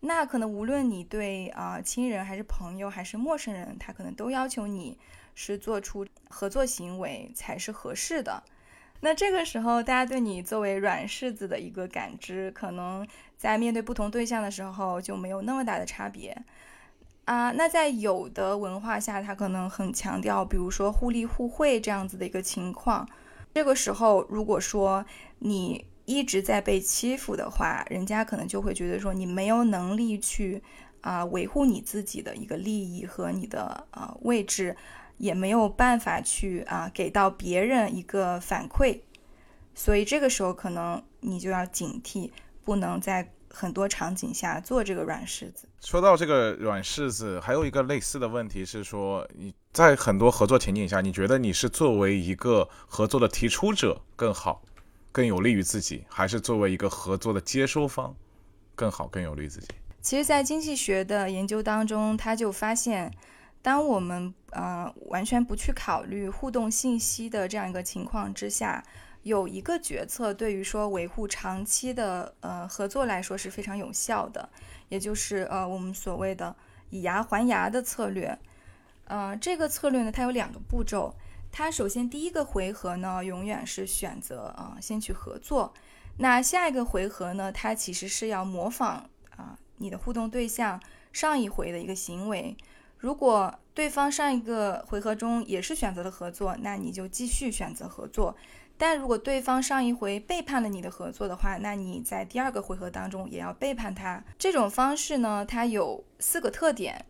[0.00, 4.98] 那可能无论你对啊亲人还是朋友还是陌生人，他可能都要求你
[5.34, 8.42] 是做出合作行为才是合适的。
[9.00, 16.36] 那这个时候，大家对你作为软柿子的一个感知，可能在面对不同对象的时候就没有那么大的差别
[17.24, 17.50] 啊。
[17.52, 23.08] 那在有的文化下，他可能很强调，比如说互利互惠这样子的一个情况。
[23.54, 25.04] 这个时候，如果说
[25.38, 25.84] 你。
[26.04, 30.60] 一直在被欺负的话，人家可能就会觉得说你没有能力去
[31.00, 34.76] 啊维护你自己的一个利益和你的啊位置，
[35.18, 38.98] 也没有办法去啊给到别人一个反馈，
[39.76, 42.32] 所以这个时候可能你就要警惕，
[42.64, 45.68] 不能再很多场景下做这个软柿子。
[45.80, 54.62] 说到这个软柿子，还有一个类似的问题是说，你在很多合作情景下，你觉得你是作为一个合作的提出者更好？
[55.12, 58.16] 更有利于自己，还是作为一个合作的接收方
[58.74, 59.68] 更好、更有利于自己？
[60.00, 63.12] 其实，在经济学的研究当中，他就发现，
[63.60, 68.82] 当我们呃完全不去考虑互动信息的这样一个情况之下，
[69.22, 74.48] 有一个决策对于说维护长期的呃合作来说是非常有效的，
[74.88, 76.54] 也就是呃我们所谓的
[76.90, 78.38] 以牙还牙的策略。
[79.04, 81.14] 呃，这个策略呢，它有两个步骤。
[81.50, 85.72] 它首先第一个回合呢，永远是选择啊先去合作。
[86.18, 90.80] 那下一个回合呢，它其实是要模仿啊你的互动对象
[91.12, 92.56] 上一回的一个行为。
[92.96, 98.34] 如果对方上一个回合中也是选择了合作，那你就继续选择合作。
[98.78, 104.24] 但如果对方上一回背叛了你的合作的话，那你在第二个回合当中也要背叛他。
[104.38, 107.04] 这种方式呢，它有四个特点，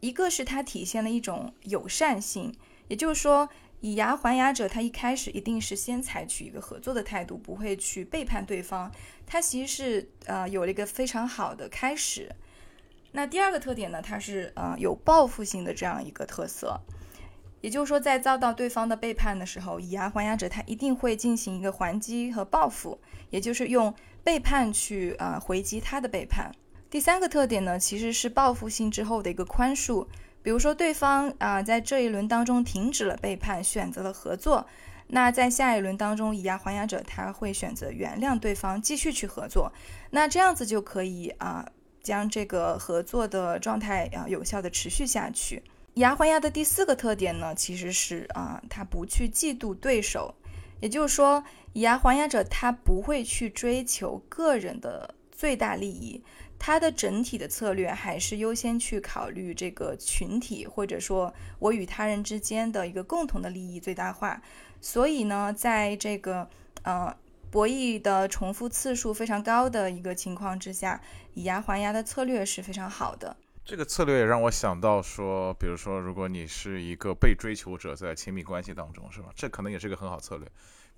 [0.00, 2.54] 一个是它体现了一种友善性。
[2.88, 3.48] 也就是说，
[3.80, 8.90] 以牙还牙者，他一开始一定是先采取一个合作的态度，不会去背叛对方。
[9.26, 12.30] 他其实是呃有了一个非常好的开始。
[13.12, 16.80] 那第二个特点呢，它是呃有报复性的这样一个特色。
[17.66, 22.96] 也就是说，在遭到对方的背叛的时候，以牙还牙者他一定会进行一个还击和报复，
[23.30, 26.48] 也就是用背叛去啊回击他的背叛。
[26.88, 30.06] 第三个特点呢，其实是报复性之后的一个宽恕。
[30.44, 34.64] 比如说，对方啊在这一轮当中停止了背叛，选择了合作，
[35.08, 39.72] 那在下一轮当中，以牙还牙者他会选择原谅对方，继续去合作。
[40.10, 41.66] 那这样子就可以啊
[42.00, 45.64] 将这个合作的状态啊有效的持续下去。
[45.96, 50.34] 以牙还牙的第四个特点呢，其实是啊他不去嫉妒对手，
[50.78, 56.22] 也就是说，以牙还牙者他不会去追求个人的最大利益。
[56.58, 64.42] 他的整体的策略还是优先去考虑这个群体，或者说我与他人之间的一个共同的利益最大化。
[64.82, 66.46] 所以呢，在这个
[66.82, 67.16] 呃
[67.50, 71.00] 博弈的重复次数非常高的一个情况之下，
[71.32, 73.34] 以牙还牙的策略是非常好的。
[73.66, 79.30] 这个策略也让我想到说，比如说，如果你是一个被追求者，在亲密关系当中，是吧？
[79.34, 80.48] 这可能也是个很好策略。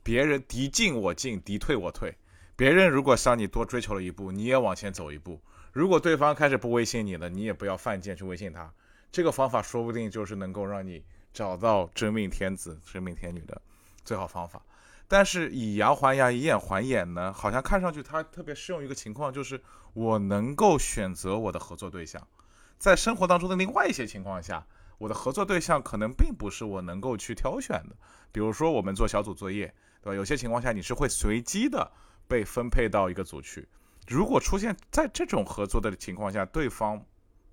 [0.03, 2.15] 别人敌进我进，敌退我退。
[2.57, 5.41] 别人如果向你多追求了一步，你也往前走一步。
[5.73, 8.71] 如果对方开始不微信你了，你也不要犯贱去微信他。
[9.11, 11.03] 这个方法说不定就是能够让你
[11.33, 13.63] 找到真命天子、真命天女的
[14.05, 14.61] 最好方法。
[15.09, 17.33] 但是以牙还牙、以眼还眼呢？
[17.33, 19.59] 好像看上去它特别适用一个情况，就是
[19.95, 22.23] 我能够选择我的合作对象。
[22.79, 24.67] 在生活当中的另外一些情况下，
[24.99, 27.97] 我的合作对象可能并不是我能够去挑选的。
[28.33, 29.67] 比如说我们做小组作业，
[30.03, 30.15] 对吧？
[30.15, 31.91] 有些情况下你是会随机的。
[32.31, 33.67] 被分配到一个组去，
[34.07, 37.03] 如果出现在这种合作的情况下，对方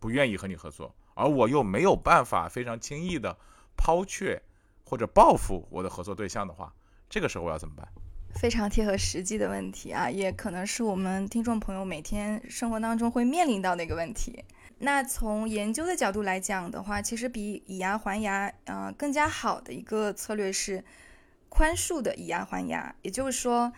[0.01, 3.37] 不愿意和你合作，而我又没有办法非常轻易的
[3.77, 4.37] 抛却
[4.83, 6.73] 或者报复我的合作对象的话，
[7.09, 7.87] 这个时候我要怎么办？
[8.33, 14.43] 非常贴合实际的问题啊，也可能是我们听众朋友每天生活当中会面临到的一个问题。
[14.79, 20.83] 那从研究的角度来讲的话，其实比以牙还牙啊更加好的一个策略是
[21.49, 23.73] 宽恕的以牙还牙，也就是说。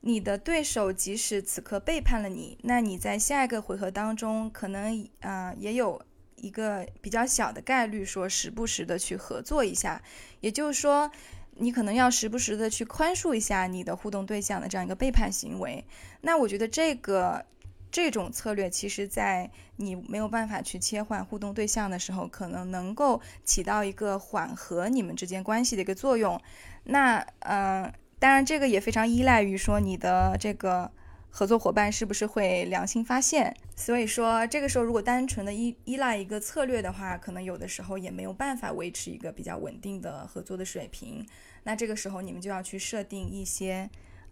[0.00, 6.00] 你的对手即使此刻背叛了你，那你在下一个回合当中，可能啊也有
[6.36, 10.00] 一个比较小的概率说时不时的去合作一下，
[10.38, 11.10] 也就是说，
[11.56, 15.84] 你可能要时不时的去宽恕一下你的互动对象的这样一个背叛行为。
[16.20, 17.44] 那我觉得这个
[17.90, 26.40] 这种策略，其实在你没有办法去切换互动对象的时候，可能能够起到一个缓和你们之间关系的一个作用。
[26.84, 27.92] 那嗯。
[28.20, 30.90] 当然，这个也非常依赖于说你的这个
[31.30, 33.56] 合作伙伴是不是会良心发现。
[33.76, 41.24] 所以说，这个时候如果单纯的依依赖一个策略的话，可能有的时候也没有办法维持一个比较稳定的合作的水平。
[41.62, 43.88] 那这个时候你们就要去设定一些，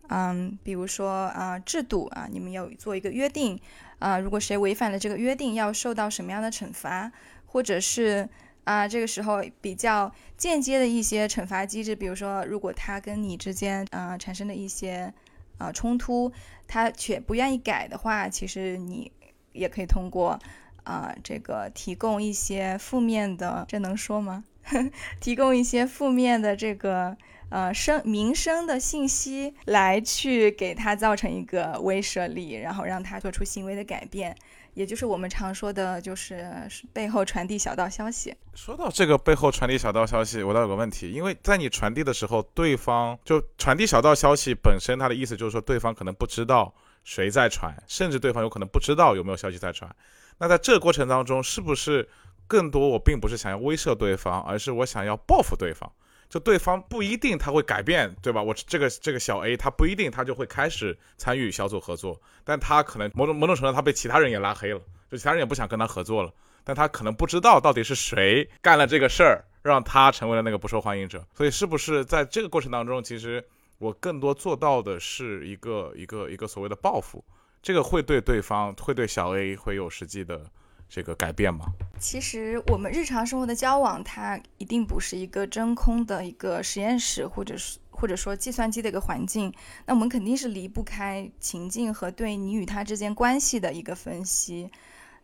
[0.09, 3.59] 嗯，比如说啊制度啊，你们要做一个约定
[3.99, 7.13] 啊，如果谁违反了这个约定，要受到什么样的惩罚，
[7.47, 8.29] 或者是。
[8.67, 15.15] 啊，这个时候比较间接的一些惩罚机制，比如说，如果他跟你之间啊产生的一些
[15.57, 16.33] 啊冲突，
[16.67, 19.13] 他却不愿意改的话，其实你
[19.53, 20.37] 也可以通过
[20.83, 24.43] 啊这个提供一些负面的，这能说吗？
[25.23, 27.17] 提供一些负面的这个
[27.51, 34.37] 呃声民生的信息来去给他造成一个威慑力，然后让他做出行为的改变。
[34.75, 36.47] 也就是我们常说的，就是
[36.93, 38.35] 背后传递小道消息。
[38.55, 49.91] 说到这个背后传递小道消息，我倒有个问题，因为在你传递的时候，对方就传递小道消息本身，它的意思就是说，对方可能不知道谁在传，甚至对方有可能不知道有没有消息在传。
[50.37, 52.07] 那在这个过程当中，是不是
[52.47, 55.91] 更多我并不是想要威慑对方，而是我想要报复对方？
[56.29, 58.43] 就对方不一定他会改变，对吧？
[58.43, 66.33] 我这个这个小 A 他不一定他就会开始参与小组合作，但他可能某种某种程度他被其他人也拉黑了，就其他人也不想跟他合作了。
[66.65, 71.25] 但他可能不知道到底是谁干了这个事儿，让他成为了那个不受欢迎者。
[71.33, 73.43] 所以是不是在这个过程当中，其实
[73.79, 77.25] 我更多做到的是一个一个一个所谓的报复，
[77.63, 80.45] 这个会对对方会对小 A 会有实际的。
[80.89, 81.67] 这个改变吗？
[81.99, 89.53] 其实我们日常生活的交往，它一定不是一个真空的一个实验室，或者是或者说计算机的一个环境。
[89.87, 94.71] 那我们肯定是离不开情境和对你与他之间关系的一个分析。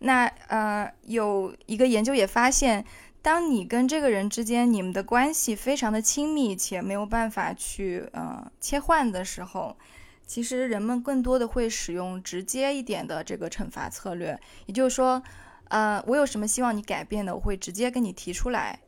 [0.01, 2.85] 那呃，有一个研究也发现，
[3.21, 9.77] 当你跟这个人之间你们的关系非常的亲密且没有办法去呃切换的时候。
[10.27, 15.23] 其实人们更多的会使用直接一点的这个惩罚策略，也就是说。
[15.73, 18.81] 呃，我有什么希望你改变的，我会直接跟你提出来，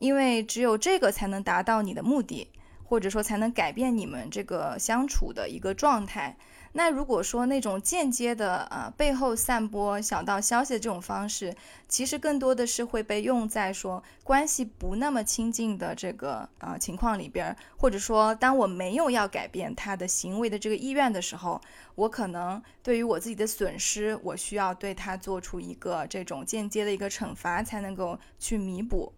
[0.00, 2.50] 因为只有这个才能达到你的目的，
[2.82, 6.36] 或者说才能改变你们这个相处的一个状态。
[6.78, 11.56] 那如果说那种间接的呃背后散播小道消息的这种方式，
[11.88, 21.58] 其实更多的是会被用在说关系不那么亲近的这个呃情况里边，或者说当我没有要改变他的行为的这个意愿的时候，
[21.94, 29.10] 我可能对于我自己的损失，我需要对他做出一个这种间接的一个惩罚，才能够去弥补。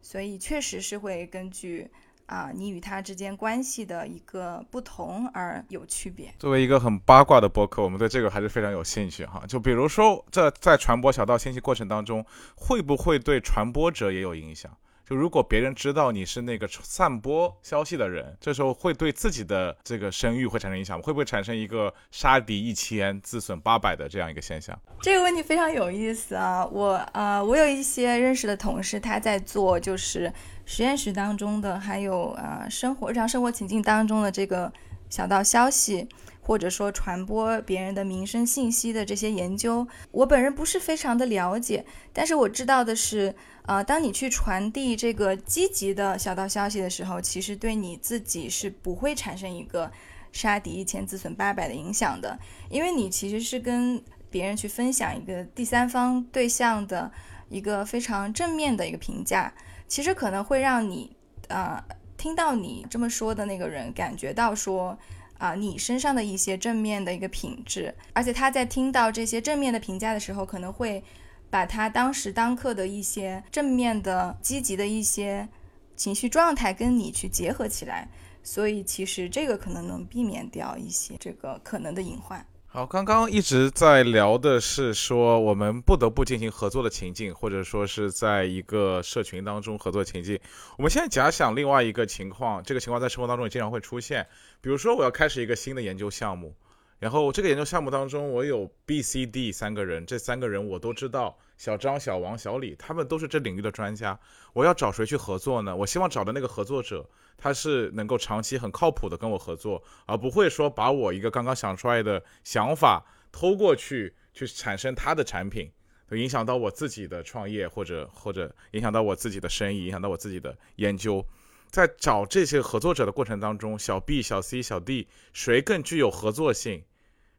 [0.00, 1.90] 所以确实是会根据。
[2.32, 6.32] 啊，你与他之间关系的一个不同而有区别。
[6.38, 9.44] 作为一个很八卦的博客，我们对这个还是非常有兴趣哈。
[9.46, 12.24] 就比如说，这在传播小道信息过程当中，
[12.56, 14.74] 会不会对传播者也有影响？
[15.04, 21.02] 就如果别人知道你是那个散播消息的人，这时候会对自己的这个声誉会产生影响吗？
[21.04, 24.78] 会不会产生一个杀敌一千自损八百的这样一个现象？
[25.02, 26.64] 这个问题非常有意思啊！
[26.64, 30.32] 我呃，我有一些认识的同事，他在做就是
[30.64, 34.72] 实验室当中的，还有呃生活日常生活情境当中的这个
[35.08, 36.08] 小道消息。
[36.44, 43.32] 或者说传播别人的民生信息的这些研究，我本人不是非常的了解，但是我知道的是，
[43.64, 49.88] 呃，当你去传递这个积极的小道消息的时候，其实对你自己是不会产生一个
[50.32, 52.36] 杀敌一千自损八百的影响的，
[52.68, 57.08] 因为你其实是跟别人去分享一个第三方对象的
[57.48, 59.54] 一个非常正面的一个评价，
[59.92, 61.14] 其实可能会让你，
[61.48, 61.84] 呃，
[62.16, 64.98] 听到你这么说的那个人感觉到说。
[65.36, 71.02] 啊，你身上的一些正面的一个品质，而且他在听到这些正面的评价的时候，可能会
[71.50, 75.48] 把他当时当刻的一些正面的、积极的一些
[75.96, 78.08] 情绪状态跟你去结合起来，
[78.44, 82.46] 所以其实这个可能能避免掉一些这个可能的隐患。
[82.74, 90.40] 好，刚刚一直在聊的是说我们不得不进行合作的情境，或者说是在一个社群当中合作情境。
[90.78, 94.26] 我们现在假想另外一个情况，这个情况在生活当中也经常会出现。
[94.62, 96.56] 比如说，我要开始一个新的研究项目，
[96.98, 104.18] 然后这个研究项目当中我有 B、C、D 三个人，这三个人我都知道，小张、小王、小李，他们都是这领域的专家。
[104.52, 105.76] 我要找谁去合作呢？
[105.76, 107.08] 我希望找的那个合作者。
[107.38, 115.70] 他是能够长期很靠谱的跟我合作，而不会说把我一个刚刚想出来的想法偷过去，去产生他的产品，
[116.10, 121.24] 影响到我自己的创业，或者或者影响到我自己的生意，影响到我自己的研究。
[121.70, 126.82] 在找这些合作者的过程当中，小 B、小 C、小 D 谁更具有合作性，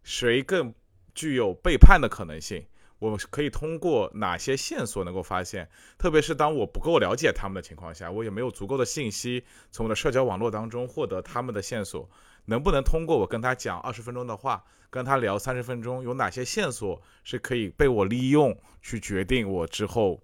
[0.02, 0.74] 谁更
[1.14, 2.66] 具有背叛的可能性？
[3.04, 5.68] 我们可以通过哪些线索能够发现？
[5.98, 12.10] 特别是当我不够了解他们的情况下，我也没有足够的信息从我的社交网络当中获得他们的线索，
[12.46, 20.22] 能不能通过我跟他讲二十分钟的话，跟他聊三十分钟，有哪些线索是可以被我利用去决定我之后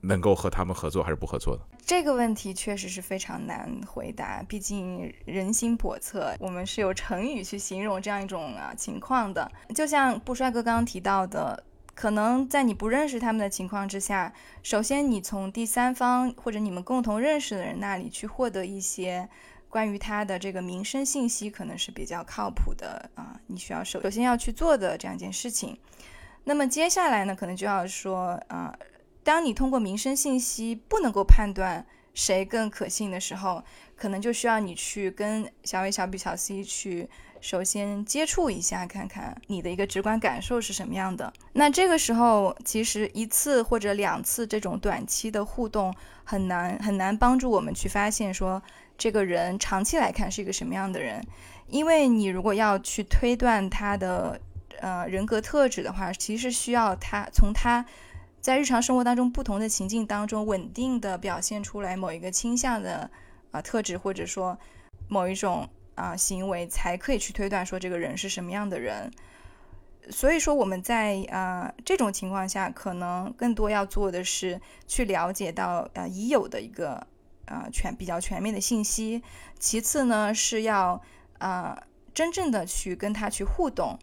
[0.00, 1.62] 能够和他们合作还是不合作的？
[1.86, 6.34] 这个问题确实是非常难回答，毕竟人心叵测。
[6.40, 11.62] 我们是有成语去形容这样一种啊情况的，就像布帅哥刚刚提到的。
[11.96, 14.30] 可能在你不认识他们的情况之下，
[14.62, 19.26] 首先你从第三方或者你们共同认识的人那里去获得一些
[19.70, 23.40] 关于他的这个民生信息，可能是比较靠谱的啊。
[23.46, 25.78] 你需要首首先要去做的这样一件事情。
[26.44, 28.78] 那么接下来呢，可能就要说啊，
[29.24, 33.64] 当你通过民生信息不能够判断谁更可信的时候，
[33.96, 37.08] 可能就需要你去跟小 A、小 B、小 C 去。
[37.46, 41.32] 首先接触一下，看看你的一个直观感受是什么样的。
[41.52, 45.94] 那这个时候，其实一次或者两次这种短期的互动，
[46.24, 48.60] 很难很难帮助我们去发现说
[48.98, 51.24] 这个人长期来看是一个什么样的人。
[51.68, 54.40] 因为你如果要去推断他的
[54.80, 57.86] 呃人格特质的话，其实需要他从他
[58.40, 63.08] 在日常生活当中不同的情境当中稳定的表现出来某一个倾向的
[63.52, 64.58] 啊特质，或者说
[65.06, 65.68] 某一种。
[65.96, 69.10] 啊，行为才可以去推断说这个人是什么样的人。
[70.08, 77.04] 所以说我们在啊这种情况下，可能更多要做的是去了解到呃已有的一个
[77.46, 79.20] 啊全比较全面的信息。
[79.58, 81.02] 其次呢，是要
[81.38, 81.82] 啊
[82.14, 83.98] 真正的去跟他去互动。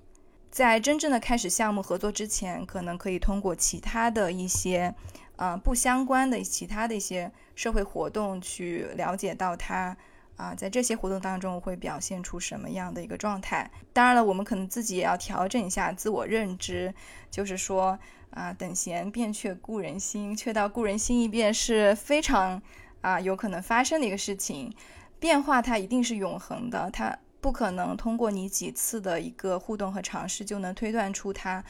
[0.52, 4.94] 在真正的开始项目合作之前，可能可以通过其他的一些
[5.38, 9.96] 啊不相关的其他的一些社会活动去了解到他。
[10.36, 13.70] 啊，在这些活动当中会表现出什么样的一个状态？
[13.94, 16.92] 当然了，我们可能自己也要调整一下自我认知，
[17.30, 17.98] 就是说
[18.32, 22.60] 啊，等闲变却故人心，却道故人心易变是非常
[23.02, 24.74] 啊有可能发生的一个事情。
[25.20, 31.64] 变化它一定是永恒的，它不可能通过你几次的一个互动和尝试就能推断出他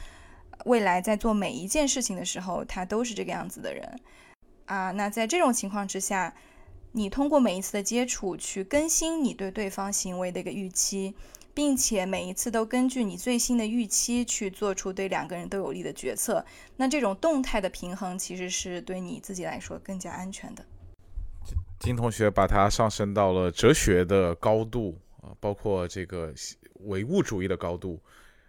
[0.66, 4.00] 未来在做每一件事情的时候，他都是这个样子的人
[4.66, 4.92] 啊。
[4.92, 6.34] 那在这种情况之下。
[6.96, 11.16] 你通过每一次的接触去更新你对对方行为的一个预期，
[11.52, 16.46] 并且每一次都根据你最新的预期去做出对两个人都有利的决策。
[16.78, 20.64] 那这种动态的平衡其实是对你自己来说更加安全的。
[21.80, 26.32] 金同学把它上升到了哲学的高度啊，包括这个
[26.82, 28.00] 唯物主义的高度，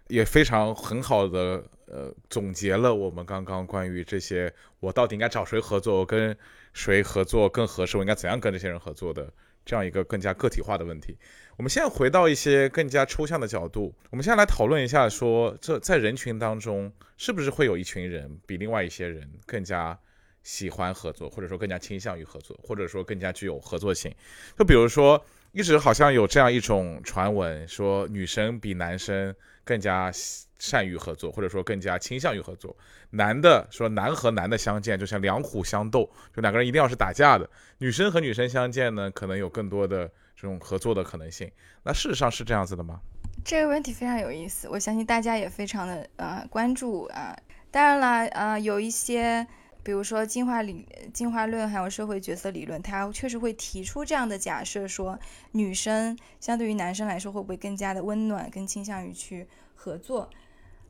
[0.07, 6.35] 也非常很好的呃总结了我们刚刚关于这些我到底应该找谁合作，我跟
[6.73, 9.31] 谁合作更合适，我应该怎样跟这些人合作的
[9.65, 11.17] 这样一个更加个体化的问题。
[11.57, 19.97] 我们现在回到一些更加抽象的角度，我们现在来讨论一下，说这在人群当中是不是会有一群人比另外一些人更加。
[20.45, 24.13] 喜欢合作，或者说更加倾向于合作，或者说更加具有合作性。
[24.55, 25.19] 就比如说，
[25.53, 30.09] 一直好像有这样一种传闻，说女生比男生更加
[30.57, 32.73] 善于合作，或者说更加倾向于合作。
[33.09, 37.49] 男的说男和男的相见就像两虎相斗，就两个人一定要是打架的。
[37.79, 41.51] 女生和女生相见呢，可能有更多的这种合作的可能性。
[41.83, 43.01] 那事实上是这样子的吗？
[43.43, 47.35] 这个问题非常有意思，我相信大家也非常的呃关注啊。
[47.71, 49.45] 当然了，呃，有一些。
[49.85, 50.83] 比如说进化理、
[51.13, 55.19] 进化论，还有社会角色理论，它确实会提出这样的假设：说
[55.51, 60.27] 女生相对于男生来说，会不会更加的温暖，更倾向于去合作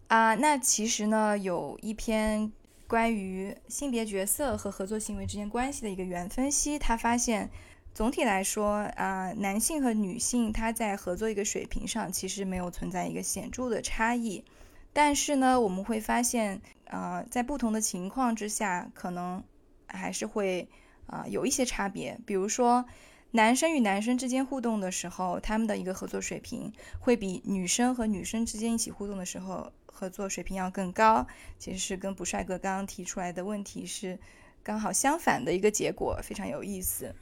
[0.07, 0.35] 啊？
[0.35, 2.49] 那其实呢，有一篇
[2.87, 7.49] 关于性别角色和合作行为之间关系的一个原分析，他发现
[7.93, 14.45] 总体来说啊，男性和女性他在合作一个水平上其实没有存在一个显著的差异，
[14.93, 16.61] 但是呢，我们会发现。
[16.85, 19.43] 呃，在不同的情况之下，可能
[19.87, 20.67] 还是会
[21.07, 22.19] 啊有一些差别。
[22.25, 22.85] 比如说，
[23.31, 31.25] 男生与男生之间互动的时候，他们的一个合作水平会比女生和女生之间一起互动的时候合作水平要更高。
[31.57, 34.19] 其实是跟不帅哥刚刚提出来的问题是
[34.63, 37.13] 刚好相反的一个结果，非常有意思。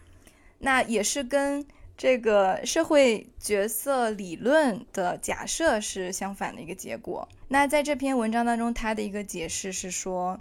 [0.60, 1.66] 那也是跟。
[1.96, 7.28] 这个社会角色理论的假设是相反的一个结果。
[7.48, 10.40] 那在这篇文章当中，他的一个解释是说，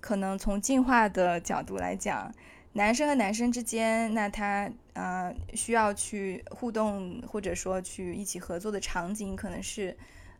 [0.00, 2.32] 可能从进化的角度来讲，
[2.74, 9.96] 男生和男生之间，那他啊需要去互动或者说去一起合作的场景，可能是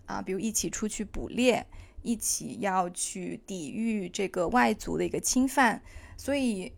[0.06, 1.66] 啊，比如一起出去捕猎，
[2.02, 5.82] 一起要去抵御这个外族的一个侵犯，
[6.16, 6.72] 所以。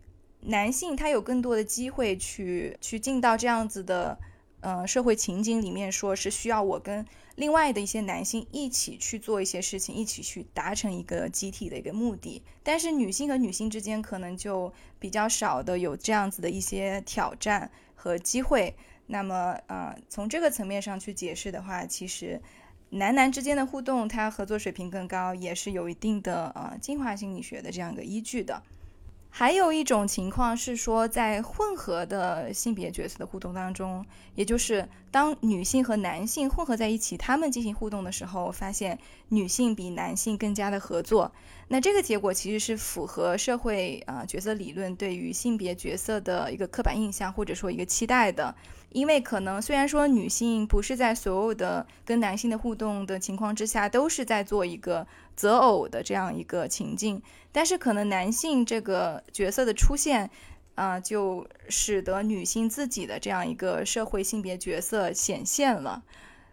[0.47, 4.17] 男性他有更多的机会去去进到这样子的，
[4.61, 12.43] 呃，社会情景里面，说是需要我跟另外的一些男性一起去做一些事情，一起去达成一个集体的一个目的。
[12.63, 18.75] 但是女性和女性之间可能就比较少的有这样子的一些挑战和机会。
[19.07, 22.41] 那么，呃，从这个层面上去解释的话，其实
[22.89, 28.63] 男男之间的互动，他合作水平更高，也是有一定的呃进化心理学的这样一个依据的。
[29.37, 41.33] 还有一种情况是说，在混合的性别角色的互动当中，也就是当女性和男性混合在一起，他们进行互动的时候，发现女性比男性更加的合作。
[41.67, 48.55] 那这个结果其实是符合社会啊角色理论对于性别角色的一个刻板印象或者说一个期待的。
[48.93, 55.05] 因为可能虽然说女性不是在所有的跟男性的互动的情况之下都是在做一个
[55.35, 57.21] 择偶的这样一个情境，
[57.55, 60.29] 但是可能男性这个角色的出现，
[60.75, 66.03] 啊，就使得女性自己的这样一个社会性别角色显现了，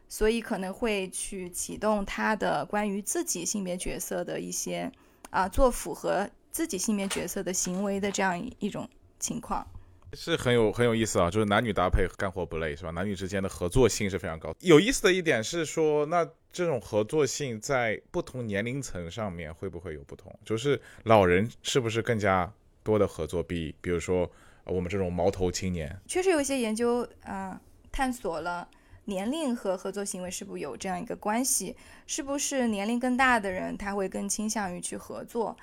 [0.09, 4.93] 所以可能会去启动他的关于自己性别角色的一些
[5.31, 8.89] 啊做符合自己性别角色的行为的这样一种
[9.19, 9.67] 情况。
[10.15, 12.91] 是很有很有意思啊，就是男女搭配干活不累是吧？
[12.91, 14.55] 男女之间的合作性是非常高。
[14.61, 20.33] 有意思的一点是说，那这种合作性在不同年龄层上面会不会有不同？
[20.45, 22.53] 就是老人是不是更加
[22.83, 24.31] 多的合作，比比如说
[24.65, 25.99] 我们这种毛头青年？
[26.07, 27.61] 确实有一些研究啊，
[27.91, 28.69] 探索了
[29.07, 31.75] 年龄和合作行为是不是有这样一个关系？
[32.07, 35.57] 是不是年龄更大的人他会更倾向于去合作？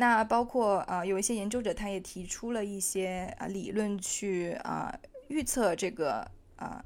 [0.00, 4.96] 那包括啊，有一些研究者他也提出了一些啊理论去啊
[5.26, 6.24] 预测这个
[6.54, 6.84] 啊，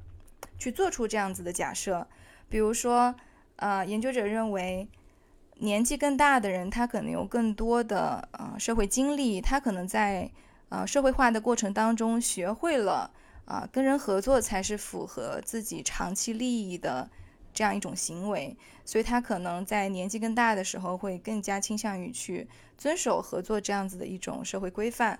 [0.57, 2.07] 去做出这样子的假设。
[2.49, 3.13] 比如说，
[3.57, 4.87] 呃，研究者认为
[5.59, 10.31] 年纪更大的人，他可能有更多的啊社会经历，他可能在
[10.69, 13.11] 啊社会化的过程当中学会了
[13.45, 17.11] 啊跟人合作才是符合自己长期利益的。
[17.53, 22.47] 这样一种行为，所以他可能在年纪更大的时候会更加倾向于去
[22.77, 25.19] 遵守合作这样子的一种社会规范。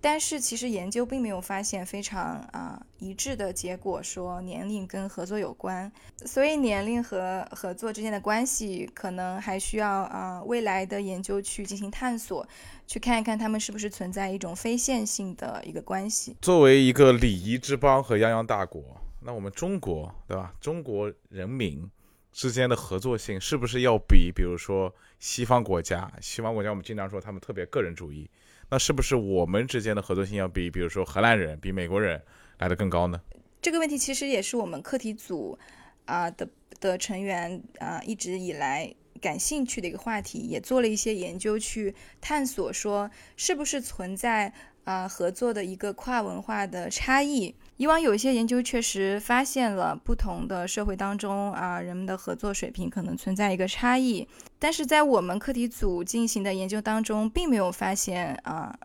[0.00, 5.90] 但是其实研究并没有发现非常啊一致的结果，说年龄跟合作有关。
[6.26, 12.46] 所以年龄和合作之间的关系，可能还需要啊未来的研究去进行探索，
[12.86, 16.36] 去看一看他们是不是存在一种非线性的一个关系。
[16.42, 18.82] 作为一个礼仪之邦和泱泱大国。
[19.26, 20.52] 那我们中国对吧？
[20.60, 21.90] 中国人民
[22.30, 26.12] 之间的合作性是不是要比，比如说西方国家？
[26.20, 28.28] 西方国家我们经常说他们特别个人主义，
[28.68, 32.22] 那是不是我们之间的合作性要比，比如说荷兰人、比美国人
[32.58, 33.18] 来的更高呢？
[33.62, 35.58] 这个问题其实也是我们课题组
[36.04, 36.46] 啊的
[36.80, 44.52] 的成员啊一直以来感兴趣的一个话题，也做了一些研究去探索，说是不是存在
[44.84, 47.54] 啊合作的一个跨文化的差异。
[47.76, 54.28] 以往有一些研究确实发现了不同的社会当中啊，人们的合作水平可能存在一个差异，
[54.58, 58.78] 但是在我们课题组进行的研究当中，并没有发现啊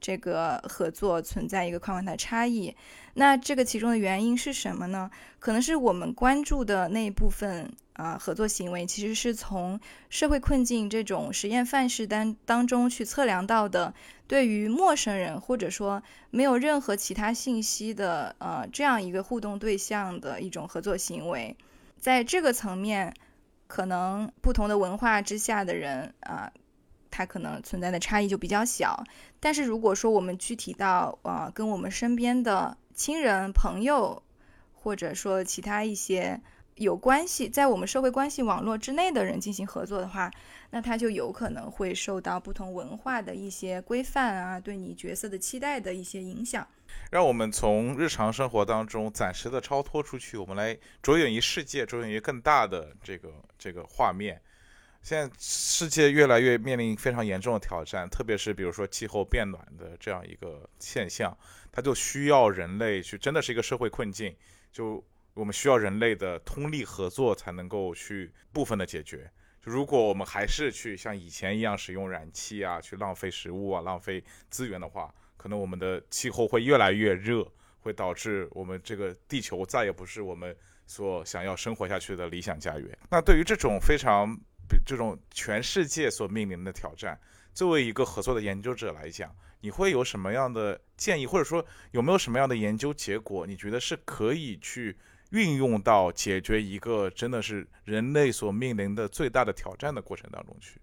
[0.00, 2.72] 这个合作存在一个跨文化的差异。
[3.14, 5.10] 那这个其中的原因是什么呢？
[5.40, 9.78] 可能是我们关注的那一部分啊合作行为，其实是从
[10.08, 13.92] 社会困境这种实验范式当当中去测量到的。
[14.28, 21.56] 对于陌生人或者说没有任何其他信息的呃这样一个互动对象的一种合作行为，
[22.00, 23.14] 在这个层面，
[23.68, 26.50] 可能不同的文化之下的人啊，
[27.08, 29.04] 他可能存在的差异就比较小。
[29.38, 34.20] 但是如果说我们具体到呃跟我们身边的亲人、朋友，
[34.74, 36.40] 或者说其他一些
[36.76, 40.30] 有关系在我们社会关系网络之内的人进行合作的话，
[40.70, 46.66] 那他就有可能会受到不同文化的一些规范啊，对你角色的期待的一些影响。
[47.10, 54.40] 让我们从日常生活当中暂时的超脱出去，我们来着眼于世界，着眼于更大的这个这个画面。
[55.02, 61.36] 现在世界越来越面临非常严重的挑战，特别是比如说气候变暖的这样一个现象，
[61.72, 64.34] 它就需要人类去，真的是一个社会困境，
[64.72, 65.02] 就
[65.36, 69.30] 我们需要人类的通力合作才能够去部分的解决。
[69.60, 77.46] 就如果我们还是去像以前一样使用燃气啊，去浪费食物啊，浪费资源的话，可能我们的气候会越来越热，
[77.80, 80.56] 会导致我们这个地球再也不是我们
[80.86, 82.98] 所想要生活下去的理想家园。
[83.10, 84.34] 那对于这种非常
[84.86, 87.20] 这种全世界所面临的挑战，
[87.52, 94.96] 作为一个合作的研究者来讲，你会有什么样的建议，或者说有没有什么样的研究结果，你觉得是可以去？
[95.30, 100.80] 运用到解决一个真的是人类所面临的最大的挑战的过程当中去，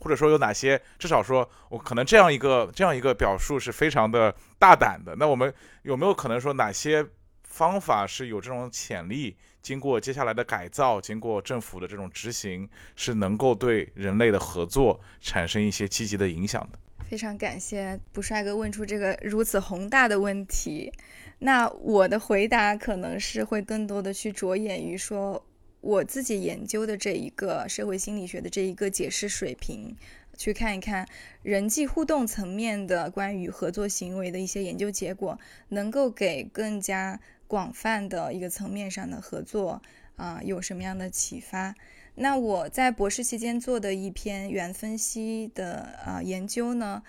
[0.00, 0.80] 或者说有哪些？
[0.98, 5.16] 至少说我可能这样一个这样一个表述是非常的大胆的。
[5.16, 7.06] 那我们有没有可能说哪些
[7.42, 9.36] 方法是有这种潜力？
[9.62, 16.78] 经过接下来的改造，经过政府的这种执行，是能够对人类的合作产生一些积极的影响的？
[17.08, 20.92] 非常感谢不帅哥问出这个如此宏大的问题。
[21.38, 25.46] 那我的回答可能是会更多的去着眼于说
[25.80, 29.94] 我自己研究的这一个社会心理学的这一个解释水平，
[30.36, 31.06] 去看一看
[31.42, 35.38] 人际互动层面的关于合作行为的一些研究结果，
[35.68, 39.80] 能够给更加广泛的一个层面上的合作
[40.16, 41.74] 啊有什么样的启发？
[42.16, 47.02] 那我在博士期间做的一篇原分析的啊研究呢？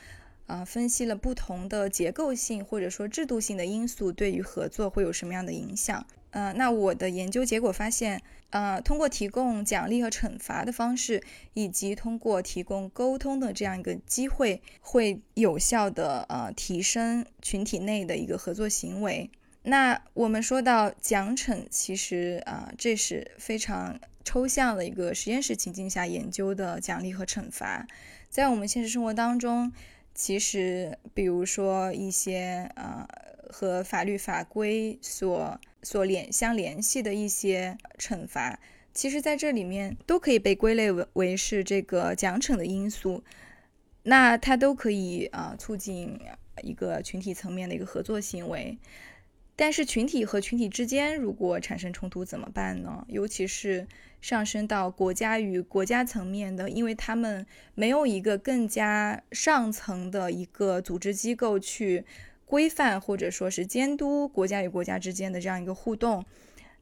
[0.45, 6.05] 啊，分析了不同的结构性或者说制度性的因素对于合作会有什么样的影响？
[6.31, 11.21] 呃，那我的研究结果发现，呃，通过提供奖励和惩罚的方式，
[11.53, 19.29] 以及通过提供沟通的这样一个机会，会有效的呃提升群体内的一个合作行为。
[19.63, 27.87] 那我们说到奖惩，其实啊，这是非常抽象的一个实验室情境下研究的奖励和惩罚，
[28.29, 29.71] 在我们现实生活当中。
[30.13, 33.07] 其实，比如说一些呃
[33.49, 38.59] 和法律法规所所联相联系的一些惩罚，
[38.93, 43.23] 其实在这里面都可以被归类为为是这个奖惩的因素，
[44.03, 46.19] 那它都可以啊促进
[46.63, 48.77] 一个群体层面的一个合作行为。
[49.59, 53.03] 但是群体和群体之间如果产生冲突怎么办呢？
[53.09, 53.87] 尤其是
[54.21, 57.43] 上升到国家与国家层面的，因为他们
[57.73, 62.05] 没有一个更加上层的一个组织机构去
[62.45, 66.23] 规范或者说是监督国家与国家之间的这样一个互动。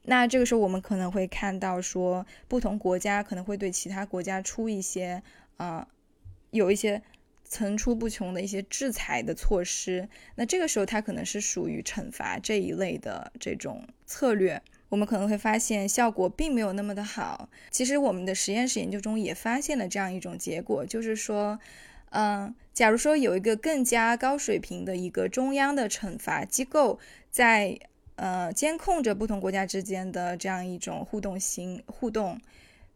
[0.04, 5.24] 那这个时候我们可能会看到说，不同国家可能会对其他国家出一些
[5.56, 5.88] 啊，
[6.52, 7.02] 有一些。
[7.56, 17.48] 层出不穷的一些制裁的措施，那这个时候它可能是属于惩罚这一类的这种策略，我们可能会发现效果并没有那么的好。
[17.72, 21.58] 其实我们的实验室研究中也发现了这样一种结果，就是说，
[22.10, 27.00] 嗯，假如说有一个更加高水平的一个中央的惩罚机构，
[27.32, 27.80] 在
[28.18, 32.38] 呃监控着不同国家之间的这样一种互动性互动，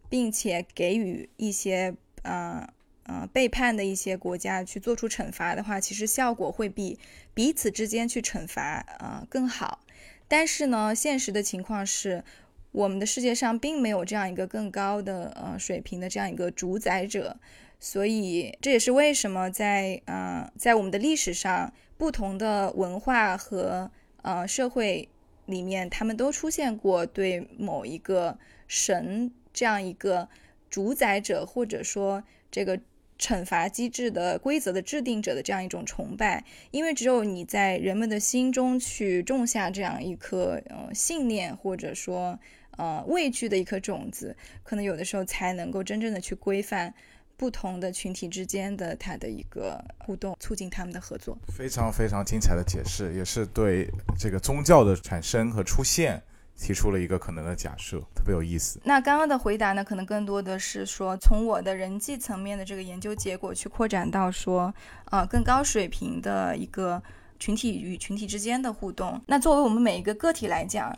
[0.10, 2.68] 并且给予一些嗯。
[3.10, 7.00] 呃，背叛的一些国家去做出惩罚的话，其实效果会比
[7.34, 9.80] 彼此之间去惩罚呃更好。
[10.28, 12.24] 但是呢，现实的情况是，
[12.72, 17.36] 我们的世界上并没有这样一个更高的呃水平的这样一个主宰者，
[17.80, 23.90] 所以这也是为什么在呃在我们的历史上，不同的文化和
[24.22, 25.10] 呃社会
[25.48, 28.38] 里面，他们都出现过对某一个
[28.68, 30.30] 神这样一个
[30.70, 32.80] 主宰者，或者说这个。
[33.20, 42.40] 惩罚机制的规则的制定者的这样一种崇拜，因为只有你在人们的心中去种下这样一颗呃信念，或者说
[42.78, 46.94] 呃畏惧的一颗种子，可能有的时候才能够真正的去规范
[47.36, 51.38] 不同的群体之间的它的一个互动，促进他们的合作。
[51.48, 56.22] 非常非常精彩的解释，也是对这个宗教的产生和出现。
[56.62, 58.80] 提出了一个可能的假设，特别有意思。
[58.84, 64.74] 那刚刚的回答呢，可能更多的是说从我的人际层面的这个研究结果去扩展到说，
[65.06, 67.02] 啊，更高水平的一个
[67.40, 69.20] 群体与群体之间的互动。
[69.28, 70.94] 那作为我们每一个个体来讲，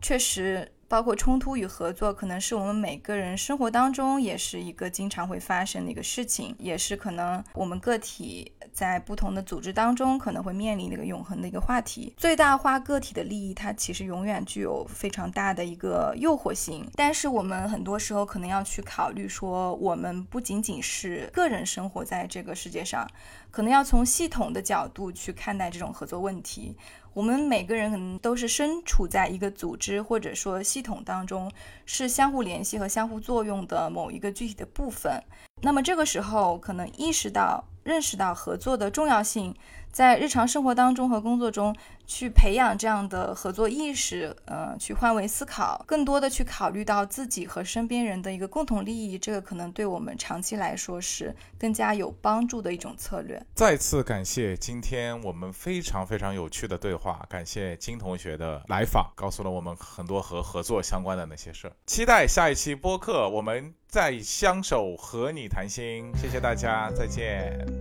[0.00, 0.70] 确实。
[0.90, 12.12] 包括冲突与合作，可能是我们每个人生活当中也是一个经常会发生的一个事情，也是可能我们个体在不同的组织当中可能会面临的一个永恒的一个话题。
[12.16, 16.84] 最大化个体的利益，它其实永远具有非常大的一个诱惑性。
[16.96, 23.08] 但是我们很多时候可能要去考虑说，我们不仅仅是个人生活在这个世界上，
[23.50, 26.76] 可能要从系统的角度去看待这种合作问题。
[27.12, 31.50] 我们每个人可能都是身处在一个组织或者说系统当中，
[31.84, 35.20] 是相互联系和相互作用的某一个具体的部分。
[35.62, 39.54] 那么这个时候，可能意识到、认识到合作的重要性。
[39.92, 41.74] 在日常生活当中和工作中，
[42.06, 53.40] 去培养这样的合作意识，呃，去换位思考，更多的去考虑到自己和身边人的一个共同利益，这个可能对我们长期来说是更加有帮助的一种策略。
[53.54, 61.72] 再次感谢今天我们非常非常有趣的对话，感谢金同学的来访，告诉了我们很多和合作相关的那些事儿。
[61.86, 66.10] 期待下一期播客，我们再相守，和你谈心。
[66.16, 67.79] 谢谢大家，再见。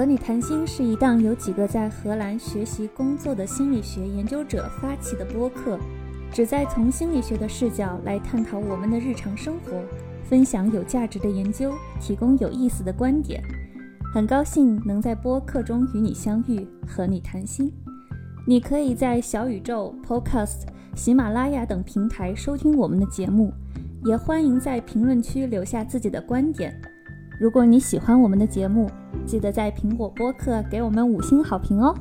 [0.00, 5.78] 和你谈心是一档由几个在荷兰学习工作的心理学研究者发起的播客，
[6.32, 9.78] 旨在从心理学的视角来探讨我们的日常生活，
[10.24, 13.44] 分享有价值的研究，提供有意思的观点。
[14.14, 17.70] 很高兴能在播客中与你相遇，和你谈心。
[18.46, 20.62] 你可以在小宇宙、Podcast、
[20.96, 23.52] 喜马拉雅等平台收听我们的节目，
[24.06, 26.74] 也欢迎在评论区留下自己的观点。
[27.40, 28.90] 如果你喜欢我们的节目，
[29.24, 31.94] 记得在苹果播客给我们五星好评哦。